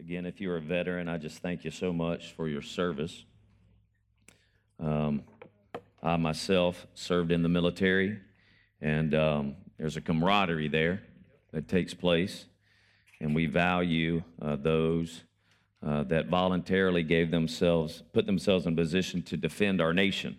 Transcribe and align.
Again, 0.00 0.24
if 0.24 0.40
you're 0.40 0.56
a 0.56 0.62
veteran, 0.62 1.10
I 1.10 1.18
just 1.18 1.42
thank 1.42 1.62
you 1.62 1.70
so 1.70 1.92
much 1.92 2.32
for 2.32 2.48
your 2.48 2.62
service. 2.62 3.26
Um, 4.82 5.24
I 6.02 6.16
myself 6.16 6.86
served 6.94 7.30
in 7.30 7.42
the 7.42 7.50
military, 7.50 8.18
and 8.80 9.14
um, 9.14 9.56
there's 9.76 9.98
a 9.98 10.00
camaraderie 10.00 10.68
there 10.68 11.02
that 11.52 11.68
takes 11.68 11.92
place, 11.92 12.46
and 13.20 13.34
we 13.34 13.44
value 13.44 14.22
uh, 14.40 14.56
those 14.56 15.24
uh, 15.86 16.04
that 16.04 16.28
voluntarily 16.28 17.02
gave 17.02 17.30
themselves, 17.30 18.02
put 18.14 18.24
themselves 18.24 18.64
in 18.64 18.74
position 18.74 19.20
to 19.24 19.36
defend 19.36 19.82
our 19.82 19.92
nation. 19.92 20.38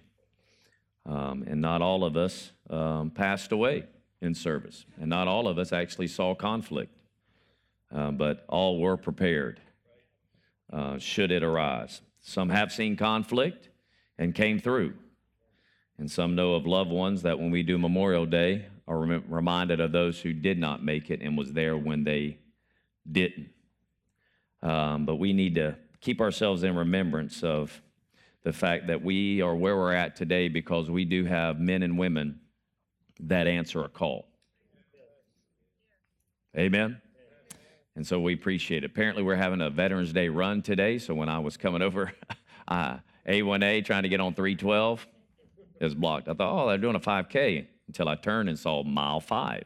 Um, 1.05 1.43
and 1.45 1.61
not 1.61 1.83
all 1.83 2.03
of 2.03 2.17
us 2.17 2.51
um, 2.71 3.11
passed 3.11 3.51
away 3.51 3.83
in 4.23 4.33
service, 4.33 4.85
and 4.99 5.07
not 5.07 5.27
all 5.27 5.47
of 5.47 5.59
us 5.59 5.71
actually 5.71 6.07
saw 6.07 6.33
conflict, 6.33 6.95
uh, 7.93 8.11
but 8.11 8.45
all 8.47 8.79
were 8.79 8.97
prepared 8.97 9.59
uh, 10.71 10.97
should 10.97 11.31
it 11.31 11.43
arise. 11.43 12.01
Some 12.21 12.49
have 12.49 12.71
seen 12.71 12.95
conflict 12.95 13.69
and 14.17 14.33
came 14.33 14.59
through, 14.59 14.93
and 15.97 16.09
some 16.09 16.35
know 16.35 16.53
of 16.53 16.65
loved 16.65 16.91
ones 16.91 17.23
that 17.23 17.39
when 17.39 17.51
we 17.51 17.63
do 17.63 17.77
Memorial 17.77 18.25
Day 18.25 18.67
are 18.87 18.99
rem- 18.99 19.25
reminded 19.27 19.79
of 19.79 19.91
those 19.91 20.19
who 20.21 20.33
did 20.33 20.57
not 20.57 20.83
make 20.83 21.09
it 21.09 21.21
and 21.21 21.37
was 21.37 21.53
there 21.53 21.77
when 21.77 22.03
they 22.03 22.37
didn't. 23.09 23.49
Um, 24.61 25.05
but 25.05 25.15
we 25.15 25.33
need 25.33 25.55
to 25.55 25.75
keep 26.01 26.21
ourselves 26.21 26.63
in 26.63 26.75
remembrance 26.75 27.43
of 27.43 27.81
the 28.43 28.53
fact 28.53 28.87
that 28.87 29.03
we 29.03 29.41
are 29.41 29.55
where 29.55 29.77
we're 29.77 29.93
at 29.93 30.15
today 30.15 30.47
because 30.47 30.89
we 30.89 31.05
do 31.05 31.25
have 31.25 31.59
men 31.59 31.83
and 31.83 31.97
women 31.97 32.39
that 33.19 33.47
answer 33.47 33.83
a 33.83 33.89
call. 33.89 34.27
Amen. 36.57 37.01
And 37.95 38.07
so 38.07 38.19
we 38.19 38.33
appreciate 38.33 38.83
it. 38.83 38.87
Apparently, 38.87 39.23
we're 39.23 39.35
having 39.35 39.61
a 39.61 39.69
Veterans 39.69 40.13
Day 40.13 40.29
run 40.29 40.61
today. 40.61 40.97
So 40.97 41.13
when 41.13 41.29
I 41.29 41.39
was 41.39 41.57
coming 41.57 41.81
over, 41.81 42.11
uh, 42.67 42.97
A1A 43.27 43.83
trying 43.85 44.03
to 44.03 44.09
get 44.09 44.19
on 44.21 44.33
312 44.33 45.07
it 45.81 45.85
was 45.85 45.95
blocked. 45.95 46.27
I 46.27 46.35
thought, 46.35 46.63
oh, 46.63 46.67
they're 46.69 46.77
doing 46.77 46.95
a 46.95 46.99
5K 46.99 47.65
until 47.87 48.07
I 48.07 48.13
turned 48.13 48.49
and 48.49 48.57
saw 48.57 48.83
mile 48.83 49.19
five. 49.19 49.63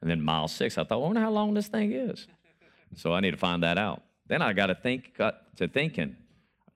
And 0.00 0.10
then 0.10 0.20
mile 0.20 0.48
six, 0.48 0.76
I 0.76 0.82
thought, 0.82 0.96
I 0.96 0.98
wonder 0.98 1.20
how 1.20 1.30
long 1.30 1.54
this 1.54 1.68
thing 1.68 1.92
is. 1.92 2.26
So 2.96 3.12
I 3.12 3.20
need 3.20 3.30
to 3.30 3.36
find 3.36 3.62
that 3.62 3.78
out. 3.78 4.02
Then 4.26 4.42
I 4.42 4.52
got 4.52 4.66
to 4.66 4.74
think, 4.74 5.16
got 5.16 5.56
to 5.58 5.68
thinking, 5.68 6.16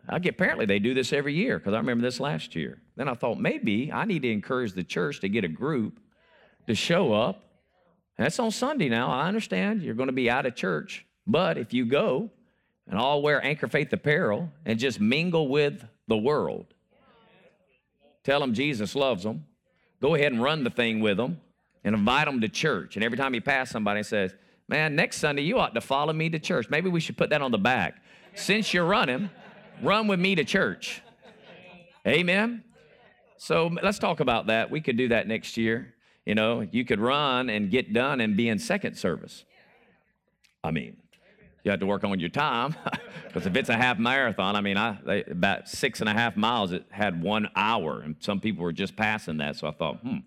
I 0.08 0.20
get, 0.20 0.34
apparently 0.34 0.64
they 0.64 0.78
do 0.78 0.94
this 0.94 1.12
every 1.12 1.34
year 1.34 1.58
because 1.58 1.74
I 1.74 1.78
remember 1.78 2.02
this 2.02 2.20
last 2.20 2.54
year. 2.54 2.80
Then 2.94 3.08
I 3.08 3.14
thought 3.14 3.40
maybe 3.40 3.90
I 3.92 4.04
need 4.04 4.22
to 4.22 4.30
encourage 4.30 4.74
the 4.74 4.84
church 4.84 5.18
to 5.20 5.28
get 5.28 5.42
a 5.42 5.48
group 5.48 5.98
to 6.68 6.74
show 6.76 7.12
up. 7.12 7.42
That's 8.18 8.38
on 8.38 8.50
Sunday 8.50 8.88
now. 8.88 9.10
I 9.10 9.26
understand 9.26 9.82
you're 9.82 9.94
going 9.94 10.08
to 10.08 10.12
be 10.12 10.30
out 10.30 10.46
of 10.46 10.54
church, 10.54 11.06
but 11.26 11.58
if 11.58 11.72
you 11.72 11.86
go 11.86 12.30
and 12.88 12.98
all 12.98 13.22
wear 13.22 13.44
Anchor 13.44 13.68
Faith 13.68 13.92
apparel 13.92 14.50
and 14.64 14.78
just 14.78 15.00
mingle 15.00 15.48
with 15.48 15.84
the 16.08 16.16
world, 16.16 16.66
tell 18.24 18.40
them 18.40 18.54
Jesus 18.54 18.94
loves 18.94 19.22
them, 19.22 19.46
go 20.00 20.14
ahead 20.14 20.32
and 20.32 20.42
run 20.42 20.64
the 20.64 20.70
thing 20.70 21.00
with 21.00 21.16
them 21.16 21.40
and 21.84 21.94
invite 21.94 22.26
them 22.26 22.40
to 22.40 22.48
church. 22.48 22.96
And 22.96 23.04
every 23.04 23.18
time 23.18 23.34
you 23.34 23.40
pass 23.40 23.70
somebody 23.70 23.98
and 23.98 24.06
says, 24.06 24.34
Man, 24.68 24.96
next 24.96 25.18
Sunday 25.18 25.42
you 25.42 25.58
ought 25.58 25.74
to 25.74 25.80
follow 25.80 26.12
me 26.12 26.30
to 26.30 26.38
church. 26.38 26.70
Maybe 26.70 26.88
we 26.88 27.00
should 27.00 27.18
put 27.18 27.30
that 27.30 27.42
on 27.42 27.50
the 27.50 27.58
back. 27.58 27.96
Since 28.34 28.72
you're 28.72 28.86
running, 28.86 29.28
run 29.82 30.06
with 30.06 30.18
me 30.18 30.34
to 30.34 30.44
church. 30.44 31.02
Amen. 32.06 32.64
So 33.36 33.70
let's 33.82 33.98
talk 33.98 34.20
about 34.20 34.46
that. 34.46 34.70
We 34.70 34.80
could 34.80 34.96
do 34.96 35.08
that 35.08 35.26
next 35.26 35.56
year. 35.56 35.94
You 36.24 36.34
know, 36.34 36.66
you 36.70 36.84
could 36.84 37.00
run 37.00 37.50
and 37.50 37.70
get 37.70 37.92
done 37.92 38.20
and 38.20 38.36
be 38.36 38.48
in 38.48 38.58
second 38.58 38.96
service. 38.96 39.44
I 40.62 40.70
mean, 40.70 40.96
you 41.64 41.70
have 41.70 41.80
to 41.80 41.86
work 41.86 42.04
on 42.04 42.20
your 42.20 42.28
time 42.28 42.76
because 43.26 43.46
if 43.46 43.56
it's 43.56 43.68
a 43.68 43.76
half 43.76 43.98
marathon, 43.98 44.54
I 44.54 44.60
mean, 44.60 44.76
I 44.76 44.98
they, 45.04 45.24
about 45.24 45.68
six 45.68 46.00
and 46.00 46.08
a 46.08 46.12
half 46.12 46.36
miles, 46.36 46.72
it 46.72 46.84
had 46.90 47.22
one 47.22 47.48
hour, 47.56 48.00
and 48.00 48.16
some 48.20 48.40
people 48.40 48.62
were 48.62 48.72
just 48.72 48.96
passing 48.96 49.38
that. 49.38 49.56
So 49.56 49.66
I 49.66 49.72
thought, 49.72 49.98
hmm. 49.98 50.18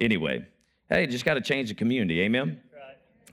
Anyway, 0.00 0.46
hey, 0.88 1.06
just 1.06 1.26
got 1.26 1.34
to 1.34 1.42
change 1.42 1.68
the 1.68 1.74
community. 1.74 2.20
Amen. 2.22 2.60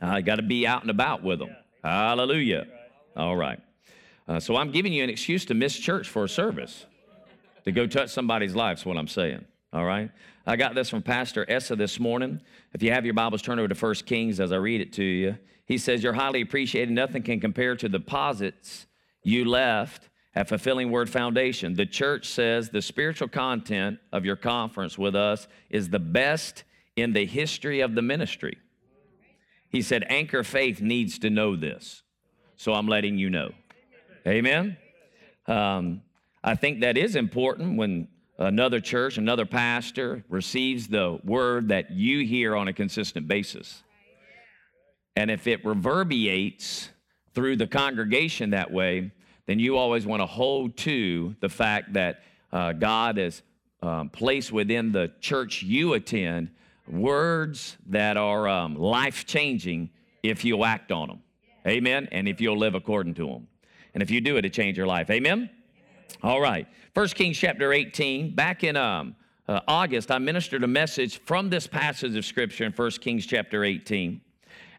I 0.01 0.21
got 0.21 0.35
to 0.35 0.43
be 0.43 0.67
out 0.67 0.81
and 0.81 0.91
about 0.91 1.23
with 1.23 1.39
them. 1.39 1.55
Hallelujah. 1.83 2.67
All 3.15 3.37
right. 3.37 3.59
Uh, 4.27 4.39
so 4.39 4.57
I'm 4.57 4.71
giving 4.71 4.91
you 4.91 5.03
an 5.03 5.09
excuse 5.09 5.45
to 5.45 5.53
miss 5.53 5.77
church 5.77 6.09
for 6.09 6.25
a 6.25 6.29
service, 6.29 6.85
to 7.63 7.71
go 7.71 7.87
touch 7.87 8.09
somebody's 8.09 8.53
life, 8.53 8.79
is 8.79 8.85
what 8.85 8.97
I'm 8.97 9.07
saying. 9.07 9.45
All 9.73 9.85
right? 9.85 10.09
I 10.45 10.55
got 10.55 10.75
this 10.75 10.89
from 10.89 11.01
Pastor 11.01 11.45
Essa 11.49 11.75
this 11.75 11.99
morning. 11.99 12.41
If 12.73 12.81
you 12.81 12.91
have 12.91 13.05
your 13.05 13.13
Bibles, 13.13 13.41
turn 13.41 13.59
over 13.59 13.67
to 13.67 13.75
1 13.75 13.95
Kings 14.05 14.39
as 14.39 14.51
I 14.51 14.55
read 14.55 14.81
it 14.81 14.93
to 14.93 15.03
you. 15.03 15.37
He 15.65 15.77
says, 15.77 16.01
You're 16.01 16.13
highly 16.13 16.41
appreciated. 16.41 16.91
Nothing 16.91 17.21
can 17.21 17.39
compare 17.39 17.75
to 17.75 17.89
the 17.89 17.99
deposits 17.99 18.87
you 19.23 19.43
left 19.43 20.09
at 20.33 20.47
Fulfilling 20.47 20.89
Word 20.89 21.09
Foundation. 21.09 21.73
The 21.73 21.85
church 21.85 22.27
says 22.27 22.69
the 22.69 22.81
spiritual 22.81 23.27
content 23.27 23.99
of 24.13 24.23
your 24.23 24.35
conference 24.37 24.97
with 24.97 25.15
us 25.15 25.47
is 25.69 25.89
the 25.89 25.99
best 25.99 26.63
in 26.95 27.11
the 27.11 27.25
history 27.25 27.81
of 27.81 27.95
the 27.95 28.01
ministry. 28.01 28.57
He 29.69 29.81
said, 29.81 30.05
Anchor 30.07 30.43
Faith 30.43 30.79
needs 30.79 31.19
to 31.19 31.29
know 31.29 31.55
this. 31.57 32.03
So 32.55 32.73
I'm 32.73 32.87
letting 32.87 33.17
you 33.17 33.29
know. 33.29 33.51
Amen. 34.25 34.77
Um, 35.45 36.01
I 36.43 36.55
think 36.55 36.79
that 36.81 36.97
is 36.97 37.15
important 37.15 37.77
when 37.77 38.07
another 38.37 38.79
church, 38.79 39.17
another 39.17 39.45
pastor 39.45 40.23
receives 40.29 40.87
the 40.87 41.19
word 41.23 41.69
that 41.69 41.91
you 41.91 42.25
hear 42.25 42.55
on 42.55 42.67
a 42.67 42.73
consistent 42.73 43.27
basis. 43.27 43.83
And 45.15 45.31
if 45.31 45.47
it 45.47 45.65
reverberates 45.65 46.89
through 47.33 47.55
the 47.57 47.67
congregation 47.67 48.51
that 48.51 48.71
way, 48.71 49.11
then 49.47 49.59
you 49.59 49.77
always 49.77 50.05
want 50.05 50.21
to 50.21 50.25
hold 50.25 50.77
to 50.77 51.35
the 51.39 51.49
fact 51.49 51.93
that 51.93 52.21
uh, 52.51 52.73
God 52.73 53.17
has 53.17 53.41
um, 53.81 54.09
placed 54.09 54.51
within 54.51 54.91
the 54.91 55.11
church 55.19 55.63
you 55.63 55.93
attend 55.93 56.51
words 56.87 57.77
that 57.87 58.17
are 58.17 58.47
um, 58.47 58.75
life 58.75 59.25
changing 59.25 59.89
if 60.23 60.45
you'll 60.45 60.65
act 60.65 60.91
on 60.91 61.07
them. 61.07 61.23
Amen. 61.67 62.07
And 62.11 62.27
if 62.27 62.39
you'll 62.39 62.57
live 62.57 62.75
according 62.75 63.15
to 63.15 63.27
them. 63.27 63.47
And 63.93 64.03
if 64.03 64.11
you 64.11 64.21
do 64.21 64.37
it, 64.37 64.45
it 64.45 64.53
change 64.53 64.77
your 64.77 64.87
life. 64.87 65.09
Amen. 65.09 65.49
All 66.23 66.41
right. 66.41 66.67
First 66.95 67.15
Kings 67.15 67.37
chapter 67.37 67.71
18. 67.71 68.33
Back 68.33 68.63
in 68.63 68.75
um, 68.75 69.15
uh, 69.47 69.59
August, 69.67 70.09
I 70.09 70.17
ministered 70.17 70.63
a 70.63 70.67
message 70.67 71.19
from 71.19 71.49
this 71.49 71.67
passage 71.67 72.15
of 72.15 72.25
Scripture 72.25 72.63
in 72.63 72.71
First 72.71 73.01
Kings 73.01 73.25
chapter 73.25 73.63
18 73.63 74.21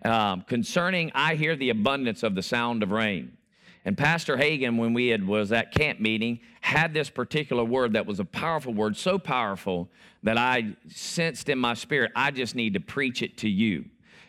um, 0.04 0.43
concerning 0.43 1.12
I 1.15 1.37
hear 1.37 1.54
the 1.54 1.71
abundance 1.71 2.25
of 2.25 2.34
the 2.34 2.43
sound 2.43 2.82
of 2.82 2.91
rain. 2.91 3.37
And 3.84 3.97
Pastor 3.97 4.37
Hagin, 4.37 4.78
when 4.78 4.93
we 4.94 5.09
had 5.09 5.26
was 5.26 5.53
at 5.53 5.72
camp 5.72 6.00
meeting, 6.00 6.41
had 6.60 6.93
this 6.93 7.09
particular 7.09 7.65
word 7.65 7.93
that 7.93 8.05
was 8.05 8.19
a 8.19 8.25
powerful 8.25 8.75
word, 8.75 8.97
so 8.97 9.19
powerful 9.19 9.88
that 10.25 10.37
I 10.37 10.75
sensed 10.88 11.49
in 11.49 11.59
my 11.59 11.75
spirit, 11.75 12.10
I 12.16 12.32
just 12.32 12.56
need 12.56 12.75
to 12.75 12.81
preach 12.81 13.22
it 13.22 13.38
to 13.38 13.49
you. 13.49 13.84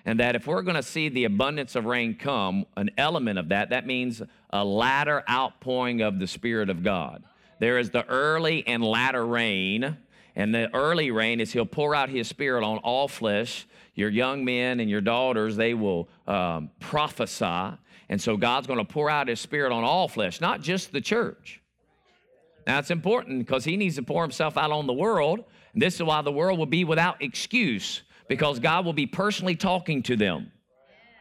And 0.05 0.19
that 0.19 0.35
if 0.35 0.47
we're 0.47 0.61
going 0.61 0.75
to 0.75 0.83
see 0.83 1.09
the 1.09 1.25
abundance 1.25 1.75
of 1.75 1.85
rain 1.85 2.15
come, 2.15 2.65
an 2.77 2.91
element 2.97 3.37
of 3.37 3.49
that, 3.49 3.71
that 3.71 3.85
means 3.85 4.21
a 4.49 4.63
latter 4.63 5.23
outpouring 5.29 6.01
of 6.01 6.19
the 6.19 6.27
Spirit 6.27 6.69
of 6.69 6.83
God. 6.83 7.23
There 7.59 7.77
is 7.77 7.91
the 7.91 8.05
early 8.07 8.65
and 8.65 8.83
latter 8.83 9.25
rain. 9.25 9.97
And 10.35 10.55
the 10.55 10.73
early 10.73 11.11
rain 11.11 11.39
is 11.41 11.51
He'll 11.51 11.65
pour 11.65 11.93
out 11.93 12.09
His 12.09 12.27
Spirit 12.27 12.63
on 12.63 12.77
all 12.79 13.07
flesh. 13.07 13.67
Your 13.95 14.09
young 14.09 14.45
men 14.45 14.79
and 14.79 14.89
your 14.89 15.01
daughters, 15.01 15.55
they 15.55 15.73
will 15.73 16.07
um, 16.27 16.69
prophesy. 16.79 17.77
And 18.07 18.21
so 18.21 18.37
God's 18.37 18.65
going 18.65 18.79
to 18.79 18.85
pour 18.85 19.09
out 19.09 19.27
His 19.27 19.39
Spirit 19.39 19.71
on 19.71 19.83
all 19.83 20.07
flesh, 20.07 20.39
not 20.39 20.61
just 20.61 20.91
the 20.91 21.01
church. 21.01 21.61
Now, 22.65 22.79
it's 22.79 22.91
important 22.91 23.39
because 23.39 23.65
He 23.65 23.75
needs 23.75 23.95
to 23.95 24.03
pour 24.03 24.23
Himself 24.23 24.57
out 24.57 24.71
on 24.71 24.87
the 24.87 24.93
world. 24.93 25.43
And 25.73 25.81
this 25.81 25.95
is 25.95 26.03
why 26.03 26.21
the 26.21 26.31
world 26.31 26.57
will 26.57 26.65
be 26.65 26.85
without 26.85 27.21
excuse 27.21 28.03
because 28.27 28.59
God 28.59 28.85
will 28.85 28.93
be 28.93 29.07
personally 29.07 29.55
talking 29.55 30.03
to 30.03 30.15
them 30.15 30.51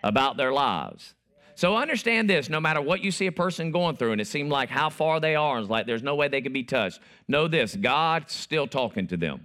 about 0.05 0.37
their 0.37 0.53
lives. 0.53 1.15
So 1.59 1.77
understand 1.77 2.31
this 2.31 2.49
no 2.49 2.61
matter 2.61 2.81
what 2.81 3.03
you 3.03 3.11
see 3.11 3.27
a 3.27 3.33
person 3.33 3.73
going 3.73 3.97
through, 3.97 4.13
and 4.13 4.21
it 4.21 4.29
seemed 4.29 4.49
like 4.49 4.69
how 4.69 4.91
far 4.91 5.19
they 5.19 5.35
are, 5.35 5.57
and 5.57 5.65
it's 5.65 5.71
like 5.71 5.87
there's 5.87 6.05
no 6.05 6.15
way 6.15 6.29
they 6.29 6.41
can 6.41 6.53
be 6.53 6.63
touched, 6.63 7.01
know 7.27 7.49
this 7.49 7.75
God's 7.75 8.33
still 8.33 8.69
talking 8.69 9.09
to 9.09 9.17
them. 9.17 9.41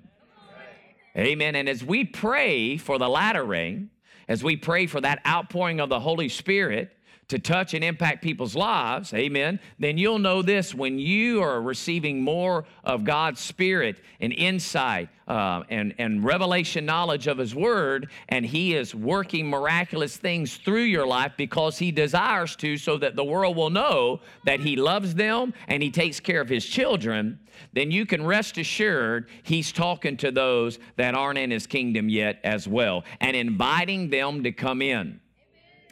Amen. 1.17 1.55
And 1.55 1.67
as 1.67 1.83
we 1.83 2.03
pray 2.03 2.77
for 2.77 2.99
the 2.99 3.09
latter 3.09 3.43
rain, 3.43 3.89
as 4.27 4.43
we 4.43 4.55
pray 4.55 4.85
for 4.85 5.01
that 5.01 5.25
outpouring 5.25 5.79
of 5.79 5.89
the 5.89 5.99
Holy 5.99 6.29
Spirit, 6.29 6.95
to 7.29 7.39
touch 7.39 7.73
and 7.73 7.83
impact 7.83 8.21
people's 8.21 8.55
lives, 8.55 9.13
amen, 9.13 9.59
then 9.79 9.97
you'll 9.97 10.19
know 10.19 10.41
this 10.41 10.73
when 10.73 10.99
you 10.99 11.41
are 11.41 11.61
receiving 11.61 12.21
more 12.21 12.65
of 12.83 13.03
God's 13.03 13.39
Spirit 13.39 14.01
and 14.19 14.33
insight 14.33 15.09
uh, 15.27 15.63
and, 15.69 15.93
and 15.97 16.23
revelation 16.23 16.85
knowledge 16.85 17.27
of 17.27 17.37
His 17.37 17.55
Word, 17.55 18.09
and 18.29 18.45
He 18.45 18.75
is 18.75 18.93
working 18.93 19.49
miraculous 19.49 20.17
things 20.17 20.57
through 20.57 20.83
your 20.83 21.07
life 21.07 21.33
because 21.37 21.77
He 21.77 21.91
desires 21.91 22.55
to, 22.57 22.77
so 22.77 22.97
that 22.97 23.15
the 23.15 23.23
world 23.23 23.55
will 23.55 23.69
know 23.69 24.19
that 24.45 24.59
He 24.59 24.75
loves 24.75 25.15
them 25.15 25.53
and 25.67 25.81
He 25.81 25.91
takes 25.91 26.19
care 26.19 26.41
of 26.41 26.49
His 26.49 26.65
children, 26.65 27.39
then 27.71 27.91
you 27.91 28.05
can 28.05 28.25
rest 28.25 28.57
assured 28.57 29.29
He's 29.43 29.71
talking 29.71 30.17
to 30.17 30.31
those 30.31 30.79
that 30.97 31.15
aren't 31.15 31.39
in 31.39 31.51
His 31.51 31.67
kingdom 31.67 32.09
yet 32.09 32.39
as 32.43 32.67
well 32.67 33.03
and 33.21 33.35
inviting 33.35 34.09
them 34.09 34.43
to 34.43 34.51
come 34.51 34.81
in. 34.81 35.19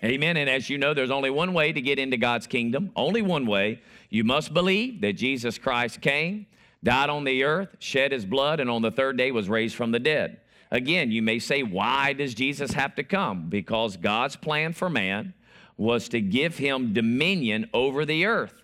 Amen. 0.04 0.38
And 0.38 0.50
as 0.50 0.70
you 0.70 0.78
know, 0.78 0.94
there's 0.94 1.12
only 1.12 1.30
one 1.30 1.54
way 1.54 1.72
to 1.72 1.82
get 1.82 2.00
into 2.00 2.18
God's 2.18 2.48
kingdom, 2.48 2.92
only 2.96 3.22
one 3.22 3.46
way. 3.46 3.82
You 4.10 4.24
must 4.24 4.54
believe 4.54 5.02
that 5.02 5.14
Jesus 5.14 5.58
Christ 5.58 6.02
came, 6.02 6.48
died 6.84 7.10
on 7.10 7.24
the 7.24 7.44
earth, 7.44 7.76
shed 7.80 8.12
his 8.12 8.26
blood, 8.26 8.60
and 8.60 8.70
on 8.70 8.82
the 8.82 8.92
third 8.92 9.18
day 9.18 9.32
was 9.32 9.48
raised 9.48 9.76
from 9.76 9.92
the 9.92 10.00
dead. 10.00 10.40
Again, 10.72 11.12
you 11.12 11.22
may 11.22 11.38
say, 11.38 11.62
why 11.64 12.14
does 12.14 12.34
Jesus 12.34 12.72
have 12.72 12.96
to 12.96 13.04
come? 13.04 13.50
Because 13.50 13.98
God's 13.98 14.36
plan 14.36 14.74
for 14.74 14.90
man 14.90 15.34
was 15.78 16.10
to 16.10 16.22
give 16.22 16.58
him 16.58 16.94
dominion 16.94 17.70
over 17.74 18.06
the 18.06 18.26
earth. 18.26 18.62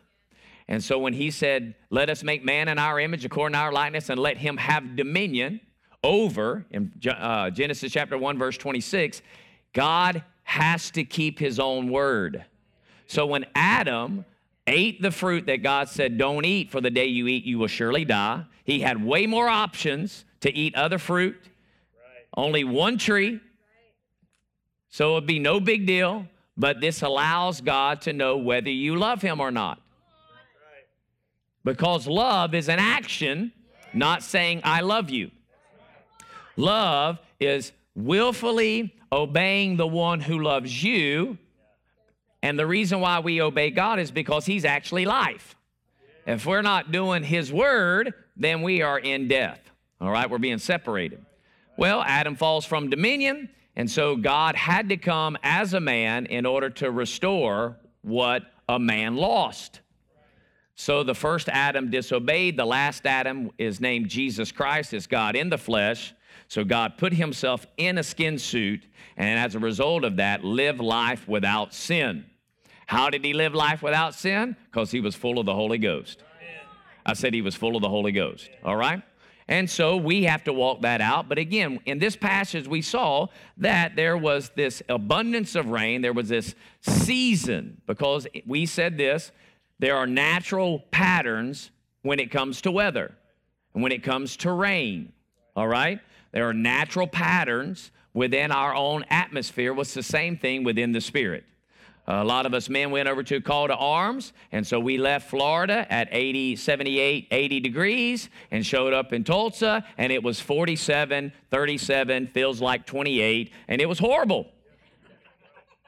And 0.68 0.84
so 0.84 1.00
when 1.00 1.14
he 1.14 1.32
said, 1.32 1.76
Let 1.90 2.10
us 2.10 2.24
make 2.24 2.44
man 2.44 2.68
in 2.68 2.78
our 2.78 3.00
image 3.00 3.24
according 3.24 3.54
to 3.54 3.60
our 3.60 3.72
likeness 3.72 4.10
and 4.10 4.20
let 4.20 4.38
him 4.38 4.58
have 4.58 4.96
dominion 4.96 5.62
over, 6.04 6.66
in 6.72 6.92
uh, 7.10 7.50
Genesis 7.50 7.92
chapter 7.92 8.18
1, 8.18 8.38
verse 8.38 8.58
26, 8.58 9.22
God 9.74 10.24
has 10.48 10.92
to 10.92 11.04
keep 11.04 11.40
his 11.40 11.60
own 11.60 11.92
word. 11.92 12.46
So 13.06 13.26
when 13.26 13.46
Adam 13.54 14.24
ate 14.66 15.02
the 15.02 15.12
fruit 15.12 15.46
that 15.48 15.58
God 15.62 15.90
said, 15.90 16.18
Don't 16.18 16.46
eat, 16.46 16.72
for 16.72 16.80
the 16.80 16.90
day 16.90 17.06
you 17.06 17.28
eat, 17.28 17.44
you 17.44 17.60
will 17.60 17.68
surely 17.68 18.06
die, 18.06 18.46
he 18.64 18.80
had 18.80 19.04
way 19.04 19.28
more 19.28 19.50
options 19.50 20.24
to 20.40 20.54
eat 20.54 20.74
other 20.74 20.98
fruit, 20.98 21.36
right. 21.44 22.26
only 22.38 22.64
one 22.64 22.98
tree. 22.98 23.42
So 24.88 25.18
it'd 25.18 25.28
be 25.28 25.38
no 25.38 25.60
big 25.60 25.86
deal, 25.86 26.26
but 26.56 26.80
this 26.80 27.02
allows 27.02 27.60
God 27.60 28.00
to 28.04 28.14
know 28.14 28.38
whether 28.38 28.70
you 28.70 28.96
love 28.96 29.22
him 29.22 29.42
or 29.42 29.52
not. 29.52 29.82
Because 31.66 32.08
love 32.08 32.56
is 32.56 32.70
an 32.70 32.80
action, 32.80 33.52
not 33.94 34.24
saying, 34.24 34.62
I 34.64 34.80
love 34.80 35.10
you. 35.10 35.30
Love 36.56 37.20
is 37.38 37.74
willfully 37.98 38.94
obeying 39.12 39.76
the 39.76 39.88
one 39.88 40.22
who 40.22 40.42
loves 40.42 40.84
you. 40.84 41.38
And 42.44 42.58
the 42.58 42.68
reason 42.68 43.02
why 43.02 43.20
we 43.20 43.42
obey 43.42 43.72
God 43.72 44.00
is 44.00 44.12
because 44.12 44.46
He's 44.46 44.64
actually 44.64 45.06
life. 45.06 45.56
If 46.26 46.46
we're 46.46 46.62
not 46.62 46.92
doing 46.92 47.24
His 47.24 47.52
word, 47.52 48.14
then 48.38 48.62
we 48.62 48.82
are 48.82 49.00
in 49.00 49.28
death. 49.28 49.60
All 50.00 50.12
right, 50.12 50.30
we're 50.30 50.38
being 50.38 50.60
separated. 50.60 51.26
Well, 51.78 52.04
Adam 52.04 52.36
falls 52.36 52.66
from 52.66 52.90
dominion, 52.90 53.50
and 53.76 53.90
so 53.90 54.16
God 54.16 54.56
had 54.56 54.90
to 54.90 54.98
come 54.98 55.38
as 55.42 55.74
a 55.74 55.80
man 55.80 56.28
in 56.28 56.46
order 56.46 56.70
to 56.70 56.92
restore 56.92 57.78
what 58.02 58.44
a 58.70 58.78
man 58.78 59.16
lost. 59.16 59.82
So 60.76 61.04
the 61.04 61.16
first 61.16 61.50
Adam 61.50 61.90
disobeyed. 61.90 62.58
The 62.58 62.66
last 62.66 63.08
Adam 63.08 63.50
is 63.58 63.82
named 63.82 64.10
Jesus 64.10 64.52
Christ, 64.52 64.94
is 64.94 65.08
God 65.08 65.36
in 65.36 65.50
the 65.50 65.58
flesh. 65.58 66.14
So 66.48 66.64
God 66.64 66.98
put 66.98 67.14
himself 67.14 67.66
in 67.78 67.98
a 67.98 68.04
skin 68.04 68.40
suit, 68.40 68.86
and 69.18 69.40
as 69.40 69.56
a 69.56 69.60
result 69.60 70.04
of 70.04 70.18
that, 70.18 70.44
live 70.44 70.80
life 70.80 71.28
without 71.28 71.74
sin. 71.74 72.26
How 72.86 73.10
did 73.10 73.26
he 73.26 73.34
live 73.34 73.54
life 73.54 73.82
without 73.82 74.16
sin? 74.16 74.56
Because 74.66 74.92
he 74.92 75.02
was 75.02 75.14
full 75.14 75.40
of 75.40 75.46
the 75.46 75.54
Holy 75.54 75.78
Ghost. 75.78 76.24
I 77.06 77.14
said 77.14 77.34
he 77.34 77.42
was 77.42 77.56
full 77.56 77.76
of 77.76 77.82
the 77.82 77.90
Holy 77.90 78.12
Ghost. 78.12 78.50
All 78.64 78.76
right? 78.76 79.02
And 79.50 79.70
so 79.70 79.96
we 79.96 80.24
have 80.24 80.44
to 80.44 80.54
walk 80.54 80.82
that 80.82 81.00
out. 81.00 81.30
But 81.30 81.38
again, 81.38 81.80
in 81.86 82.00
this 82.00 82.18
passage, 82.18 82.68
we 82.68 82.82
saw 82.82 83.28
that 83.58 83.96
there 83.96 84.18
was 84.18 84.52
this 84.56 84.84
abundance 84.90 85.56
of 85.56 85.70
rain, 85.70 86.02
there 86.02 86.14
was 86.14 86.28
this 86.28 86.54
season, 86.82 87.82
because 87.88 88.28
we 88.46 88.66
said 88.66 88.98
this 88.98 89.32
there 89.80 89.96
are 89.96 90.08
natural 90.08 90.80
patterns 90.92 91.72
when 92.02 92.20
it 92.20 92.32
comes 92.32 92.62
to 92.62 92.72
weather 92.72 93.16
and 93.74 93.84
when 93.84 93.92
it 93.92 94.04
comes 94.04 94.36
to 94.38 94.52
rain. 94.52 95.14
All 95.56 95.68
right? 95.68 96.00
There 96.32 96.48
are 96.48 96.54
natural 96.54 97.08
patterns 97.08 97.92
within 98.14 98.52
our 98.52 98.76
own 98.76 99.06
atmosphere. 99.10 99.74
What's 99.74 99.94
the 99.94 100.04
same 100.04 100.38
thing 100.38 100.64
within 100.64 100.92
the 100.92 101.02
spirit? 101.02 101.46
A 102.10 102.24
lot 102.24 102.46
of 102.46 102.54
us 102.54 102.70
men 102.70 102.90
went 102.90 103.10
over 103.10 103.22
to 103.24 103.42
call 103.42 103.68
to 103.68 103.76
arms, 103.76 104.32
and 104.54 104.66
so 104.66 104.80
we 104.80 104.98
left 104.98 105.30
Florida 105.30 105.86
at 105.92 106.08
80, 106.10 106.56
78, 106.56 107.28
80 107.30 107.60
degrees 107.60 108.30
and 108.50 108.66
showed 108.66 108.94
up 108.94 109.12
in 109.12 109.26
Tulsa, 109.26 109.84
and 109.98 110.10
it 110.14 110.24
was 110.24 110.40
47, 110.40 111.34
37, 111.52 112.28
feels 112.28 112.62
like 112.62 112.86
28, 112.86 113.52
and 113.68 113.82
it 113.82 113.90
was 113.90 114.00
horrible. 114.00 114.48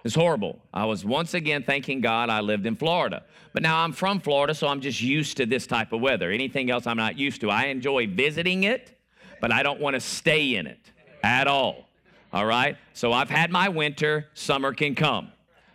It's 0.03 0.15
horrible. 0.15 0.59
I 0.73 0.85
was 0.85 1.05
once 1.05 1.33
again 1.33 1.63
thanking 1.63 2.01
God 2.01 2.29
I 2.29 2.41
lived 2.41 2.65
in 2.65 2.75
Florida. 2.75 3.23
But 3.53 3.63
now 3.63 3.83
I'm 3.83 3.93
from 3.93 4.19
Florida, 4.19 4.53
so 4.53 4.67
I'm 4.67 4.81
just 4.81 5.01
used 5.01 5.37
to 5.37 5.45
this 5.45 5.67
type 5.67 5.93
of 5.93 6.01
weather. 6.01 6.31
Anything 6.31 6.69
else 6.69 6.85
I'm 6.85 6.97
not 6.97 7.17
used 7.17 7.41
to. 7.41 7.49
I 7.49 7.65
enjoy 7.65 8.07
visiting 8.07 8.63
it, 8.63 8.98
but 9.41 9.51
I 9.51 9.63
don't 9.63 9.79
want 9.79 9.95
to 9.95 9.99
stay 9.99 10.55
in 10.55 10.67
it 10.67 10.79
at 11.23 11.47
all. 11.47 11.87
All 12.31 12.45
right? 12.45 12.77
So 12.93 13.11
I've 13.13 13.29
had 13.29 13.51
my 13.51 13.69
winter, 13.69 14.27
summer 14.33 14.73
can 14.73 14.95
come. 14.95 15.31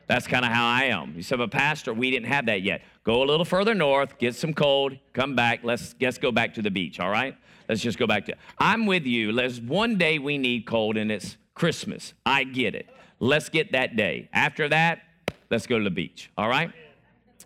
That's 0.06 0.26
kind 0.26 0.44
of 0.44 0.52
how 0.52 0.66
I 0.66 0.84
am. 0.84 1.14
You 1.16 1.22
said, 1.22 1.38
but 1.38 1.50
Pastor, 1.50 1.94
we 1.94 2.10
didn't 2.10 2.28
have 2.28 2.46
that 2.46 2.62
yet. 2.62 2.82
Go 3.04 3.22
a 3.22 3.24
little 3.24 3.44
further 3.44 3.74
north, 3.74 4.18
get 4.18 4.34
some 4.34 4.52
cold, 4.52 4.96
come 5.12 5.34
back. 5.34 5.60
Let's, 5.62 5.94
let's 6.00 6.18
go 6.18 6.30
back 6.30 6.54
to 6.54 6.62
the 6.62 6.70
beach, 6.70 7.00
all 7.00 7.10
right? 7.10 7.36
Let's 7.68 7.80
just 7.80 7.98
go 7.98 8.06
back 8.06 8.26
to. 8.26 8.34
I'm 8.58 8.86
with 8.86 9.04
you. 9.06 9.32
Let's 9.32 9.58
one 9.58 9.96
day 9.96 10.18
we 10.18 10.36
need 10.36 10.66
cold, 10.66 10.96
and 10.96 11.10
it's 11.10 11.36
Christmas. 11.54 12.12
I 12.26 12.44
get 12.44 12.74
it. 12.74 12.88
Let's 13.20 13.48
get 13.48 13.72
that 13.72 13.96
day. 13.96 14.28
After 14.32 14.68
that, 14.68 15.02
let's 15.50 15.66
go 15.66 15.78
to 15.78 15.84
the 15.84 15.90
beach, 15.90 16.30
all 16.36 16.48
right? 16.48 16.70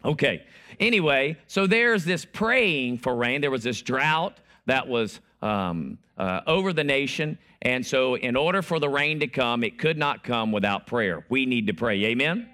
Okay. 0.05 0.45
Anyway, 0.81 1.37
so 1.47 1.67
there's 1.67 2.05
this 2.05 2.25
praying 2.25 2.99
for 2.99 3.15
rain. 3.15 3.41
There 3.41 3.51
was 3.51 3.63
this 3.63 3.81
drought 3.83 4.39
that 4.67 4.89
was 4.89 5.21
um, 5.43 5.99
uh, 6.19 6.41
over 6.47 6.73
the 6.73 6.85
nation. 6.85 7.39
And 7.63 7.87
so, 7.87 8.17
in 8.17 8.37
order 8.37 8.63
for 8.63 8.79
the 8.79 8.89
rain 8.89 9.21
to 9.21 9.29
come, 9.29 9.65
it 9.65 9.79
could 9.79 9.97
not 9.97 10.23
come 10.23 10.53
without 10.53 10.87
prayer. 10.87 11.25
We 11.29 11.47
need 11.47 11.69
to 11.69 11.75
pray. 11.75 12.05
Amen? 12.05 12.49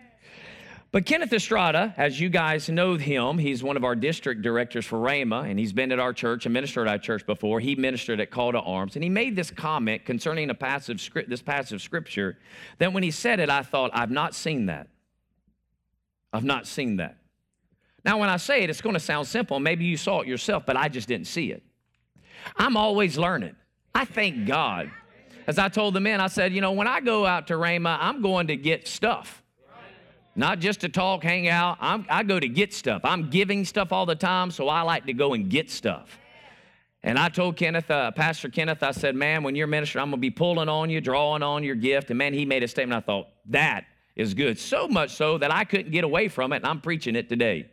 But 0.94 1.06
Kenneth 1.06 1.32
Estrada, 1.32 1.92
as 1.96 2.20
you 2.20 2.28
guys 2.28 2.68
know 2.68 2.94
him, 2.94 3.36
he's 3.36 3.64
one 3.64 3.76
of 3.76 3.82
our 3.82 3.96
district 3.96 4.42
directors 4.42 4.86
for 4.86 4.96
Rhema, 4.96 5.50
and 5.50 5.58
he's 5.58 5.72
been 5.72 5.90
at 5.90 5.98
our 5.98 6.12
church 6.12 6.46
and 6.46 6.52
ministered 6.52 6.86
at 6.86 6.92
our 6.92 6.98
church 6.98 7.26
before. 7.26 7.58
He 7.58 7.74
ministered 7.74 8.20
at 8.20 8.30
Call 8.30 8.52
to 8.52 8.60
Arms, 8.60 8.94
and 8.94 9.02
he 9.02 9.10
made 9.10 9.34
this 9.34 9.50
comment 9.50 10.04
concerning 10.04 10.50
a 10.50 10.54
passive 10.54 11.00
script, 11.00 11.28
this 11.28 11.42
passive 11.42 11.82
scripture. 11.82 12.38
That 12.78 12.92
when 12.92 13.02
he 13.02 13.10
said 13.10 13.40
it, 13.40 13.50
I 13.50 13.62
thought, 13.62 13.90
I've 13.92 14.12
not 14.12 14.36
seen 14.36 14.66
that. 14.66 14.86
I've 16.32 16.44
not 16.44 16.64
seen 16.64 16.98
that. 16.98 17.16
Now, 18.04 18.18
when 18.18 18.28
I 18.28 18.36
say 18.36 18.62
it, 18.62 18.70
it's 18.70 18.80
going 18.80 18.94
to 18.94 19.00
sound 19.00 19.26
simple. 19.26 19.58
Maybe 19.58 19.86
you 19.86 19.96
saw 19.96 20.20
it 20.20 20.28
yourself, 20.28 20.64
but 20.64 20.76
I 20.76 20.88
just 20.88 21.08
didn't 21.08 21.26
see 21.26 21.50
it. 21.50 21.64
I'm 22.56 22.76
always 22.76 23.16
learning. 23.16 23.56
I 23.94 24.04
thank 24.04 24.46
God. 24.46 24.90
As 25.46 25.58
I 25.58 25.68
told 25.68 25.94
the 25.94 26.00
men, 26.00 26.20
I 26.20 26.28
said, 26.28 26.52
you 26.52 26.60
know, 26.60 26.72
when 26.72 26.86
I 26.86 27.00
go 27.00 27.26
out 27.26 27.48
to 27.48 27.54
Rhema, 27.54 27.98
I'm 28.00 28.22
going 28.22 28.46
to 28.46 28.56
get 28.56 28.88
stuff. 28.88 29.42
Not 30.36 30.58
just 30.58 30.80
to 30.80 30.88
talk, 30.88 31.22
hang 31.22 31.48
out. 31.48 31.78
I'm, 31.80 32.06
I 32.08 32.22
go 32.22 32.40
to 32.40 32.48
get 32.48 32.74
stuff. 32.74 33.02
I'm 33.04 33.30
giving 33.30 33.64
stuff 33.64 33.92
all 33.92 34.06
the 34.06 34.16
time, 34.16 34.50
so 34.50 34.68
I 34.68 34.82
like 34.82 35.06
to 35.06 35.12
go 35.12 35.34
and 35.34 35.48
get 35.48 35.70
stuff. 35.70 36.18
And 37.04 37.18
I 37.18 37.28
told 37.28 37.56
Kenneth, 37.56 37.90
uh, 37.90 38.10
Pastor 38.12 38.48
Kenneth, 38.48 38.82
I 38.82 38.92
said, 38.92 39.14
man, 39.14 39.42
when 39.42 39.54
you're 39.54 39.66
ministering, 39.66 40.02
I'm 40.02 40.08
going 40.08 40.18
to 40.18 40.22
be 40.22 40.30
pulling 40.30 40.70
on 40.70 40.88
you, 40.88 41.00
drawing 41.02 41.42
on 41.42 41.62
your 41.62 41.74
gift. 41.74 42.10
And 42.10 42.18
man, 42.18 42.32
he 42.32 42.46
made 42.46 42.62
a 42.62 42.68
statement. 42.68 42.96
I 42.96 43.06
thought, 43.06 43.28
that 43.50 43.84
is 44.16 44.32
good. 44.32 44.58
So 44.58 44.88
much 44.88 45.10
so 45.10 45.36
that 45.38 45.52
I 45.52 45.64
couldn't 45.64 45.92
get 45.92 46.02
away 46.02 46.28
from 46.28 46.52
it, 46.52 46.56
and 46.56 46.66
I'm 46.66 46.80
preaching 46.80 47.14
it 47.14 47.28
today. 47.28 47.68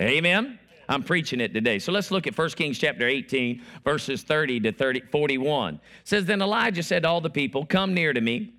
Amen. 0.00 0.58
I'm 0.88 1.02
preaching 1.02 1.40
it 1.40 1.54
today. 1.54 1.78
So 1.78 1.92
let's 1.92 2.10
look 2.10 2.26
at 2.26 2.36
1 2.36 2.50
Kings 2.50 2.78
chapter 2.78 3.06
18, 3.06 3.62
verses 3.84 4.22
30 4.22 4.60
to 4.60 4.72
30, 4.72 5.02
41. 5.10 5.74
It 5.74 5.80
says, 6.04 6.24
Then 6.24 6.42
Elijah 6.42 6.82
said 6.82 7.02
to 7.02 7.08
all 7.08 7.20
the 7.20 7.30
people, 7.30 7.64
Come 7.64 7.94
near 7.94 8.12
to 8.12 8.20
me. 8.20 8.54